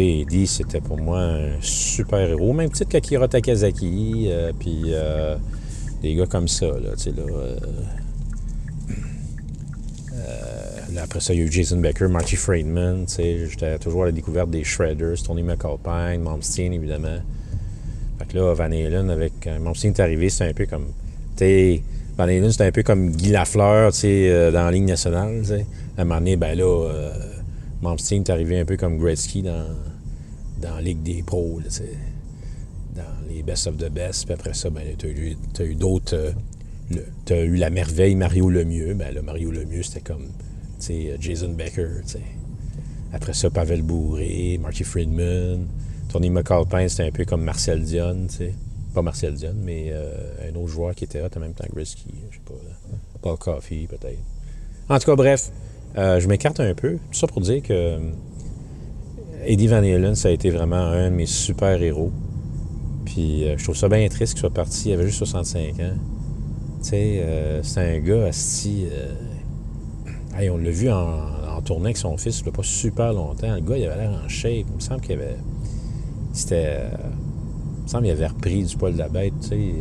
[0.00, 2.52] Eddie, c'était pour moi un super héros.
[2.52, 5.36] Même titre qu'Akira Takazaki, euh, puis euh,
[6.02, 7.56] des gars comme ça, euh, euh,
[10.92, 14.12] là, après ça, il y a eu Jason Becker, Marty Friedman, j'étais toujours à la
[14.12, 17.18] découverte des Shredders, Tony McAlpine, Malmsteen, évidemment.
[18.18, 20.86] Fait que là, Van Halen, avec Malmsteen est arrivé, c'était un peu comme,
[22.16, 25.42] Van Halen, c'était un peu comme Guy Lafleur, tu dans la ligne nationale.
[25.96, 26.88] À un moment donné, ben là,
[27.84, 29.66] Malmsteen est arrivé un peu comme Gretzky dans,
[30.60, 31.82] dans Ligue des pros, tu.
[32.96, 34.24] Dans les best of the best.
[34.24, 36.14] Puis après ça, ben, tu as eu, eu d'autres.
[36.16, 36.32] euh,
[36.90, 38.94] le- t'as eu la merveille Mario Lemieux.
[38.94, 40.28] Ben, le Mario Lemieux, c'était comme,
[40.80, 42.18] tu euh, Jason Becker, tu.
[43.12, 45.66] Après ça, Pavel Bourré, Marty Friedman.
[46.08, 48.50] Tony McAlpine, c'était un peu comme Marcel Dion, tu.
[48.94, 52.14] Pas Marcel Dion, mais euh, un autre joueur qui était hot en même temps Gretzky.
[52.30, 52.54] Je sais pas.
[53.20, 54.20] Paul Coffey, peut-être.
[54.88, 55.50] En tout cas, bref,
[55.96, 56.94] euh, je m'écarte un peu.
[56.94, 57.98] Tout ça pour dire que euh,
[59.44, 62.10] Eddie Van Halen, ça a été vraiment un de mes super-héros.
[63.04, 64.90] Puis euh, je trouve ça bien triste qu'il soit parti.
[64.90, 65.94] Il avait juste 65 ans.
[66.82, 67.24] Tu sais,
[67.62, 68.84] c'est un gars asti.
[70.38, 73.54] hey, on l'a vu en, tournée avec son fils il pas super longtemps.
[73.54, 74.66] Le gars, il avait l'air en shape.
[74.68, 75.36] Il me semble qu'il avait.
[76.34, 76.80] C'était.
[77.78, 79.74] il me semble qu'il avait repris du poil de la bête, tu sais.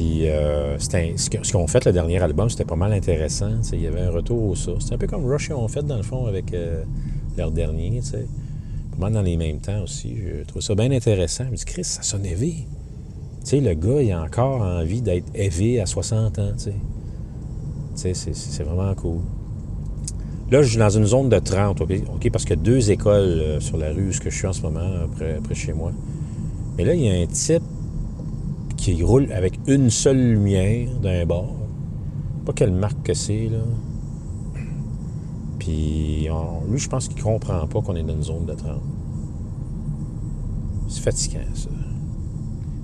[0.00, 0.04] Euh.
[0.04, 0.78] Puis euh,
[1.16, 3.50] ce que- qu'on fait le dernier album, c'était pas mal intéressant.
[3.72, 4.72] Il y avait un retour au ça.
[4.80, 6.82] C'était un peu comme Rush ont fait dans le fond avec euh,
[7.36, 8.00] leur dernier.
[8.92, 10.16] Pas mal dans les mêmes temps aussi.
[10.16, 11.44] Je trouve ça bien intéressant.
[11.46, 12.66] Je me dis, Chris, ça sonne heavy.
[13.44, 16.52] Tu sais, le gars, il a encore envie d'être heavy à 60 ans.
[16.56, 16.70] Tu sais,
[17.94, 19.18] Tu sais, c'est- c'est c'est vraiment cool.
[20.50, 22.30] Là, je suis dans une zone de 30, OK?
[22.30, 25.34] Parce a deux écoles euh, sur la rue où je suis en ce moment, près,
[25.42, 25.92] près de chez moi.
[26.76, 27.62] Mais là, il y a un type
[28.78, 31.56] qui roule avec une seule lumière d'un bord.
[32.46, 33.58] Pas quelle marque que c'est, là.
[35.58, 36.28] Puis,
[36.70, 38.80] lui, je pense qu'il comprend pas qu'on est dans une zone de 30.
[40.88, 41.68] C'est fatigant, ça.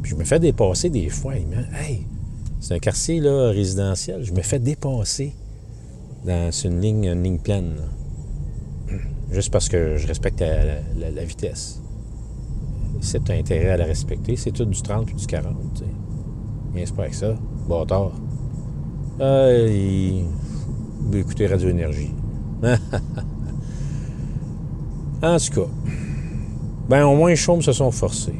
[0.02, 1.36] Puis, je me fais dépasser des fois.
[1.36, 2.06] Il me Hey,
[2.60, 4.22] c'est un quartier, là, résidentiel.
[4.24, 5.32] Je me fais dépasser
[6.26, 7.76] dans une ligne, une ligne pleine.
[9.30, 11.80] Juste parce que je respecte la vitesse.
[13.04, 14.34] C'est un intérêt à la respecter.
[14.36, 15.86] C'est tout du 30 puis du 40, tu sais.
[16.74, 17.34] Viens c'est pas avec ça.
[17.68, 18.12] Bâtard.
[19.20, 20.20] Ah, il...
[20.20, 20.24] il
[21.10, 22.12] veut écouter Radio Énergie.
[25.22, 25.68] en tout cas.
[26.88, 28.34] Ben, au moins, les chaumes se sont forcés.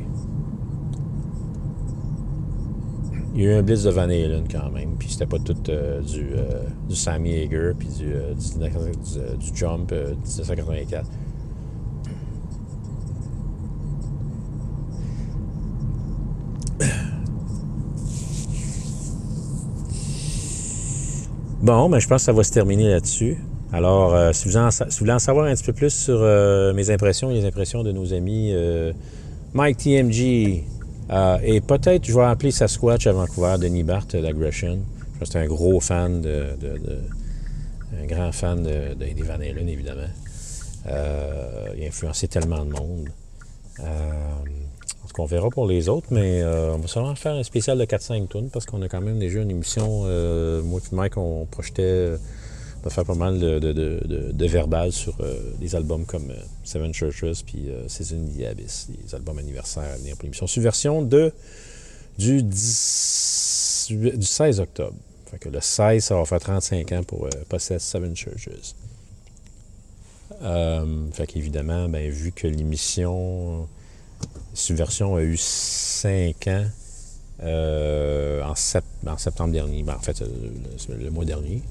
[3.35, 5.57] Il y a eu un blitz de Van Halen quand même, puis c'était pas tout
[5.69, 11.05] euh, du, euh, du Sammy Hager, puis du, euh, du, du- du Jump euh, 1984.
[21.65, 23.39] Bon, ben, je pense que ça va se terminer là-dessus.
[23.73, 24.61] Alors, euh, si, vous
[24.99, 27.91] voulez en savoir un petit peu plus sur euh, mes impressions et les impressions de
[27.91, 28.93] nos amis euh,
[29.55, 30.63] Mike TMG
[31.43, 34.81] et peut-être, je vais appeler Sasquatch à Vancouver, Denis Barth d'Aggression.
[35.23, 36.49] Je un gros fan de,
[37.99, 40.03] un grand fan de, Van Halen, évidemment.
[40.87, 43.09] Il a influencé tellement de monde.
[45.15, 47.35] Euh, en tout cas, on verra pour les autres, mais euh, on va sûrement faire
[47.35, 50.03] un spécial de 4-5 tonnes parce qu'on a quand même déjà une émission.
[50.07, 52.17] euh, moi et Mike, on projetait euh,
[52.85, 57.69] de faire pas mal de, de, sur euh, des albums comme euh, Seven Churches puis
[57.69, 60.47] euh, Season the Abyss, des albums anniversaires à venir pour l'émission.
[60.47, 61.33] Subversion de,
[62.19, 64.95] du, 10 du 16 octobre.
[65.31, 68.75] Fait que le 16, ça va faire 35 ans pour euh, Possess Seven Churches.
[70.43, 73.67] Euh, fait qu'évidemment, ben, vu que l'émission
[74.55, 76.67] Subversion a eu 5 ans
[77.43, 80.29] euh, en, sept- en septembre dernier, ben, en fait, euh,
[80.89, 81.63] le, mois dernier,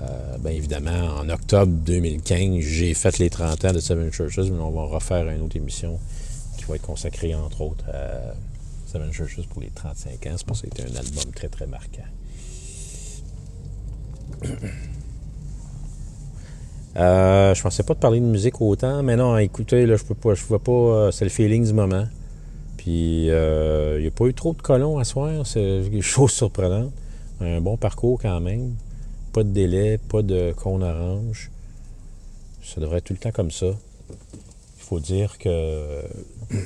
[0.00, 4.60] euh, ben, évidemment, en octobre 2015, j'ai fait les 30 ans de Seven Churches, mais
[4.60, 5.98] on va refaire une autre émission
[6.58, 8.34] qui va être consacrée, entre autres, à
[8.90, 10.30] Seven Churches pour les 35 ans.
[10.36, 12.02] C'est ça que c'était un album très, très marquant.
[16.96, 20.14] Euh, je pensais pas de parler de musique autant, mais non, écoutez, là, je peux
[20.14, 22.06] pas, je vois pas, euh, c'est le feeling du moment.
[22.76, 26.92] Puis, il n'y a pas eu trop de colons à soir, c'est une chose surprenante.
[27.40, 28.74] Un bon parcours quand même.
[29.32, 31.50] Pas de délai, pas de cône orange.
[32.64, 33.66] Ça devrait être tout le temps comme ça.
[33.66, 36.02] Il faut dire que.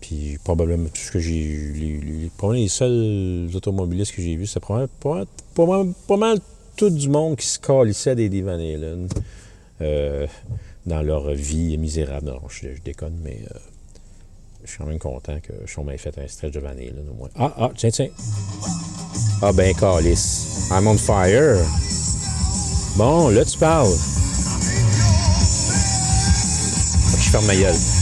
[0.00, 1.32] Puis probablement tout ce que j'ai.
[1.74, 6.40] Les, les seuls automobilistes que j'ai vus, c'est probablement pas, mal-
[6.76, 9.08] tout du monde qui se calissait des Van Halen
[9.80, 10.26] euh,
[10.86, 12.26] dans leur vie misérable.
[12.26, 13.58] Non, je, déconne, mais euh,
[14.64, 17.14] je suis quand même content que Sean m'ait fait un stretch de Van Halen au
[17.14, 17.30] moins.
[17.36, 18.08] Ah, ah, tiens, tiens.
[19.42, 20.68] Ah ben, calice.
[20.70, 21.58] I'm on fire.
[22.96, 23.92] Bon, là, tu parles.
[27.18, 28.01] Je ferme ma gueule.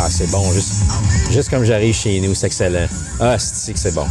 [0.00, 0.42] Ah, c'est bon.
[0.52, 0.72] Juste,
[1.30, 2.86] juste comme j'arrive chez nous, c'est excellent.
[3.20, 4.06] Ah, c'est que c'est bon?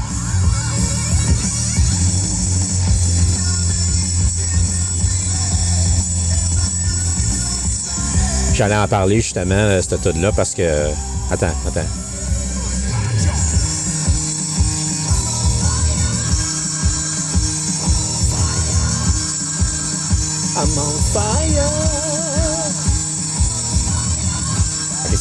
[8.54, 10.90] J'allais en parler justement, de cette toute-là, parce que.
[11.32, 11.82] Attends, attends.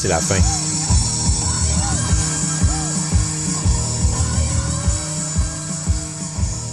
[0.01, 0.41] C'est la fin.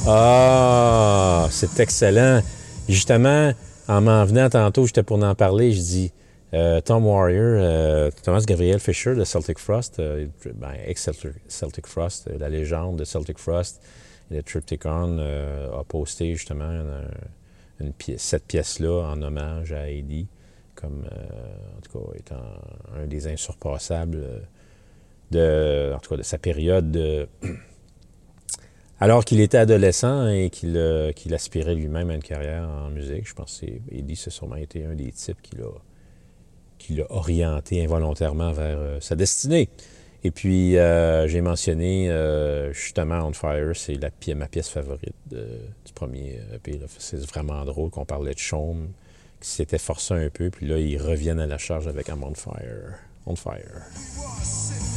[0.07, 2.41] Ah, c'est excellent.
[2.87, 3.51] Justement,
[3.89, 6.11] en m'en venant tantôt, j'étais pour en parler, je dis
[6.53, 12.29] euh, Tom Warrior, euh, Thomas Gabriel Fisher de Celtic Frost, euh, ben, ex-Celtic Celtic Frost,
[12.39, 13.81] la légende de Celtic Frost
[14.31, 16.71] de Triptychon a posté justement
[17.81, 20.27] une pièce, cette pièce-là en hommage à Eddie,
[20.77, 22.43] comme euh, en tout cas étant
[22.95, 24.39] un des insurpassables euh,
[25.31, 27.27] de, en tout cas, de sa période de
[28.99, 33.59] alors qu'il était adolescent et qu'il aspirait lui-même à une carrière en musique, je pense
[33.59, 35.65] que Eddie, c'est sûrement été un des types qui l'a
[36.79, 39.67] qui orienté involontairement vers euh, sa destinée.
[40.23, 42.09] Et puis, j'ai mentionné
[42.73, 43.99] justement On Fire, c'est
[44.35, 46.79] ma pièce favorite du premier EP.
[46.97, 48.89] C'est vraiment drôle qu'on parlait de Chaume,
[49.47, 52.33] qui s'était forcé un peu, puis là, ils reviennent à la charge avec I'm On
[52.33, 52.99] Fire.
[53.25, 53.81] On Fire.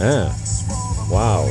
[0.01, 0.28] Hein?
[1.09, 1.48] Wow!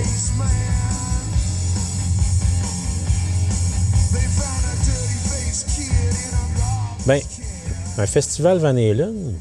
[7.08, 7.22] Ben,
[7.98, 9.34] un festival Van Halen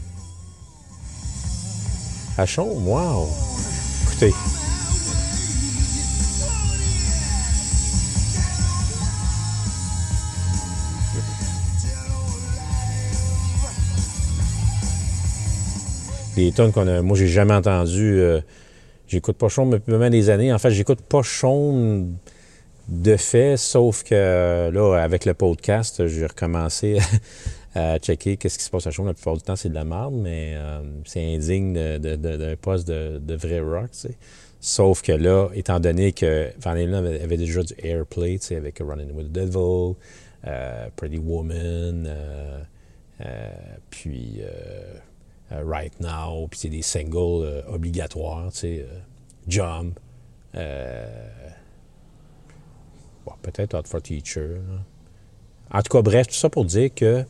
[2.38, 3.28] à Chaume, wow!
[4.04, 4.32] Écoutez.
[16.38, 17.02] Des tonnes qu'on a.
[17.02, 18.20] Moi, j'ai jamais entendu.
[18.20, 18.40] euh,
[19.08, 20.52] j'écoute pas Chaume depuis vraiment des années.
[20.52, 22.14] En fait, j'écoute pas Chaume
[22.86, 26.98] de fait, sauf que euh, là, avec le podcast, j'ai recommencé
[27.74, 29.06] à checker qu'est-ce qui se passe à Chaume.
[29.08, 32.36] La plupart du temps, c'est de la merde, mais euh, c'est indigne de- de- de-
[32.36, 34.14] d'un poste de, vrai rock, tu sais.
[34.60, 38.78] Sauf que là, étant donné que Van Halen avait, déjà du airplay, tu sais, avec
[38.78, 39.96] Running with the Devil,
[40.94, 42.08] Pretty Woman,
[43.90, 44.40] puis
[45.52, 48.98] euh, Right Now, puis c'est des singles euh, obligatoires, tu sais, euh,
[49.46, 49.98] Jump,
[53.24, 54.56] bon, peut-être Hot for Teacher.
[55.70, 57.24] En tout cas, bref, tout ça pour dire que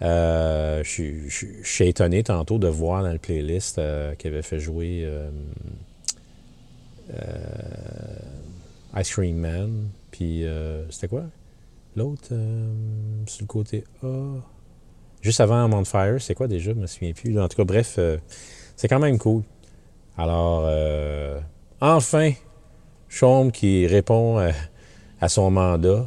[0.00, 3.80] je suis- étonné tantôt de voir dans le playlist
[4.18, 5.08] qu'il avait fait jouer
[8.96, 9.88] Ice Cream Man.
[10.10, 10.44] Puis
[10.90, 11.24] c'était quoi?
[11.96, 12.28] L'autre,
[13.26, 14.36] sur le côté A?
[15.24, 16.72] Juste avant On Fire, c'est quoi déjà?
[16.74, 17.40] Je me souviens plus.
[17.40, 18.18] En tout cas, bref, euh,
[18.76, 19.42] c'est quand même cool.
[20.18, 21.40] Alors, euh,
[21.80, 22.32] enfin,
[23.08, 24.52] Chaume qui répond euh,
[25.22, 26.06] à son mandat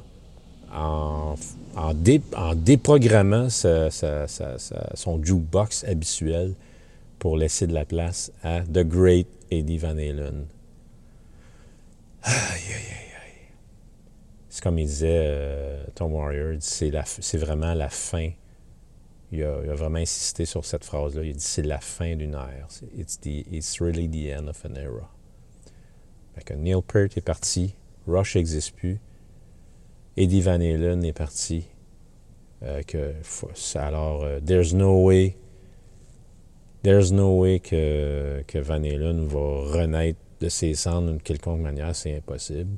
[0.71, 1.33] en,
[1.75, 6.53] en, dé- en déprogrammant son jukebox habituel
[7.17, 10.45] pour laisser de la place à The Great Eddie Van Halen.
[12.21, 12.93] Aïe, aïe,
[13.25, 13.49] aïe.
[14.47, 18.29] C'est comme il disait, Tom Warrior, c'est vraiment la fin
[19.31, 21.23] il a, vraiment insisté sur cette phrase-là.
[21.23, 22.67] Il a dit c'est la fin d'une ère.
[22.97, 25.09] It's, the, it's really the end of an era.
[26.45, 27.73] Que Neil Peart est parti,
[28.07, 28.99] Rush n'existe plus,
[30.15, 31.67] Eddie Van Halen est parti.
[32.63, 33.13] Euh, que,
[33.75, 35.35] alors, euh, there's no way,
[36.83, 39.39] there's no way que, que Van Halen va
[39.79, 42.77] renaître de ses cendres d'une quelconque manière, c'est impossible.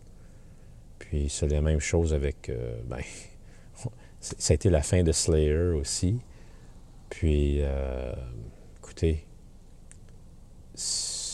[1.00, 3.00] Puis c'est la même chose avec, euh, ben,
[4.20, 6.20] ça a été la fin de Slayer aussi.
[7.10, 8.14] Puis, euh,
[8.78, 9.26] écoutez,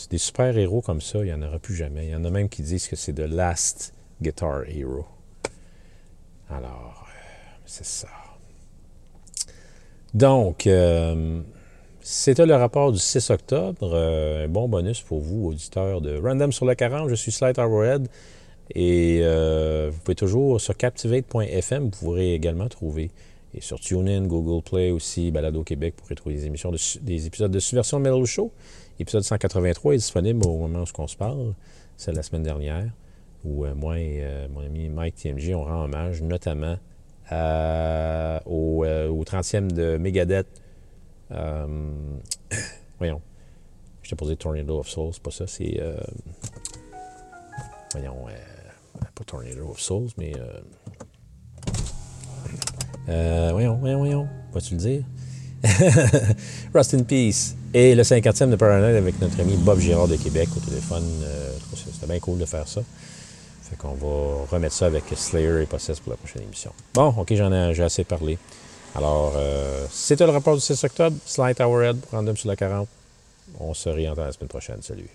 [0.10, 2.06] des super-héros comme ça, il n'y en aura plus jamais.
[2.06, 5.06] Il y en a même qui disent que c'est The Last Guitar Hero.
[6.50, 8.08] Alors, euh, c'est ça.
[10.14, 11.42] Donc, euh,
[12.00, 13.96] c'était le rapport du 6 octobre.
[13.96, 17.10] Un bon bonus pour vous, auditeurs de Random sur le 40.
[17.10, 18.08] Je suis Slight Hourhead.
[18.74, 23.12] Et vous pouvez toujours sur captivate.fm, vous pourrez également trouver,
[23.62, 27.51] sur TuneIn, Google Play aussi, Balado Québec, vous pourrez trouver des émissions, de, des épisodes
[27.51, 28.51] de Subversion Mellow Show.
[28.99, 31.53] Épisode 183 est disponible au moment où on se parle.
[31.97, 32.89] C'est la semaine dernière,
[33.43, 36.78] où euh, moi et euh, mon ami Mike TMG, on rend hommage notamment
[37.32, 40.47] au, euh, au 30e de Megadeth.
[41.32, 41.68] Euh,
[42.97, 43.22] voyons.
[44.01, 45.82] Je t'ai posé Tornado of Souls, pas ça, c'est.
[47.91, 48.28] voyons.
[49.16, 50.34] pas Tornado of Souls, mais.
[53.10, 54.28] Euh, voyons, voyons, voyons.
[54.53, 55.03] Vas-tu le dire?
[56.74, 57.56] Rust in Peace.
[57.74, 61.03] Et le 50e de Paranoid avec notre ami Bob Girard de Québec au téléphone.
[61.24, 62.82] Euh, C'était bien cool de faire ça.
[63.64, 66.72] Fait qu'on va remettre ça avec Slayer et Possess pour la prochaine émission.
[66.93, 68.38] Bon, OK, j'en ai, assez parlé.
[68.93, 71.18] Alors, euh, c'était le rapport du 6 octobre.
[71.26, 72.88] Slight Hourhead, random sur la 40.
[73.60, 74.82] On se réentend la semaine prochaine.
[74.82, 75.10] Salut.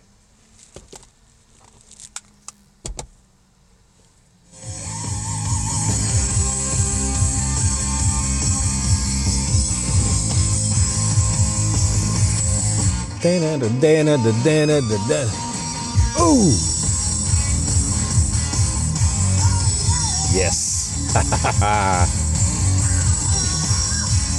[16.18, 16.53] Ouh!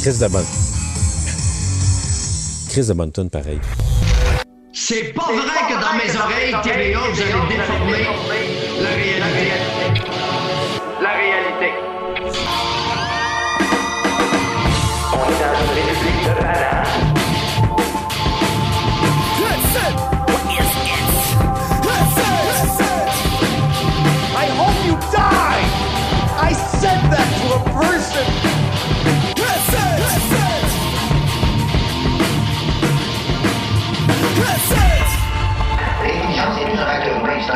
[0.01, 0.45] Chris de bonne.
[2.69, 3.59] Chris de bonne pareil.
[4.73, 8.03] C'est pas vrai que dans mes oreilles, TVA, vous allez déformer
[8.81, 9.80] la réalité.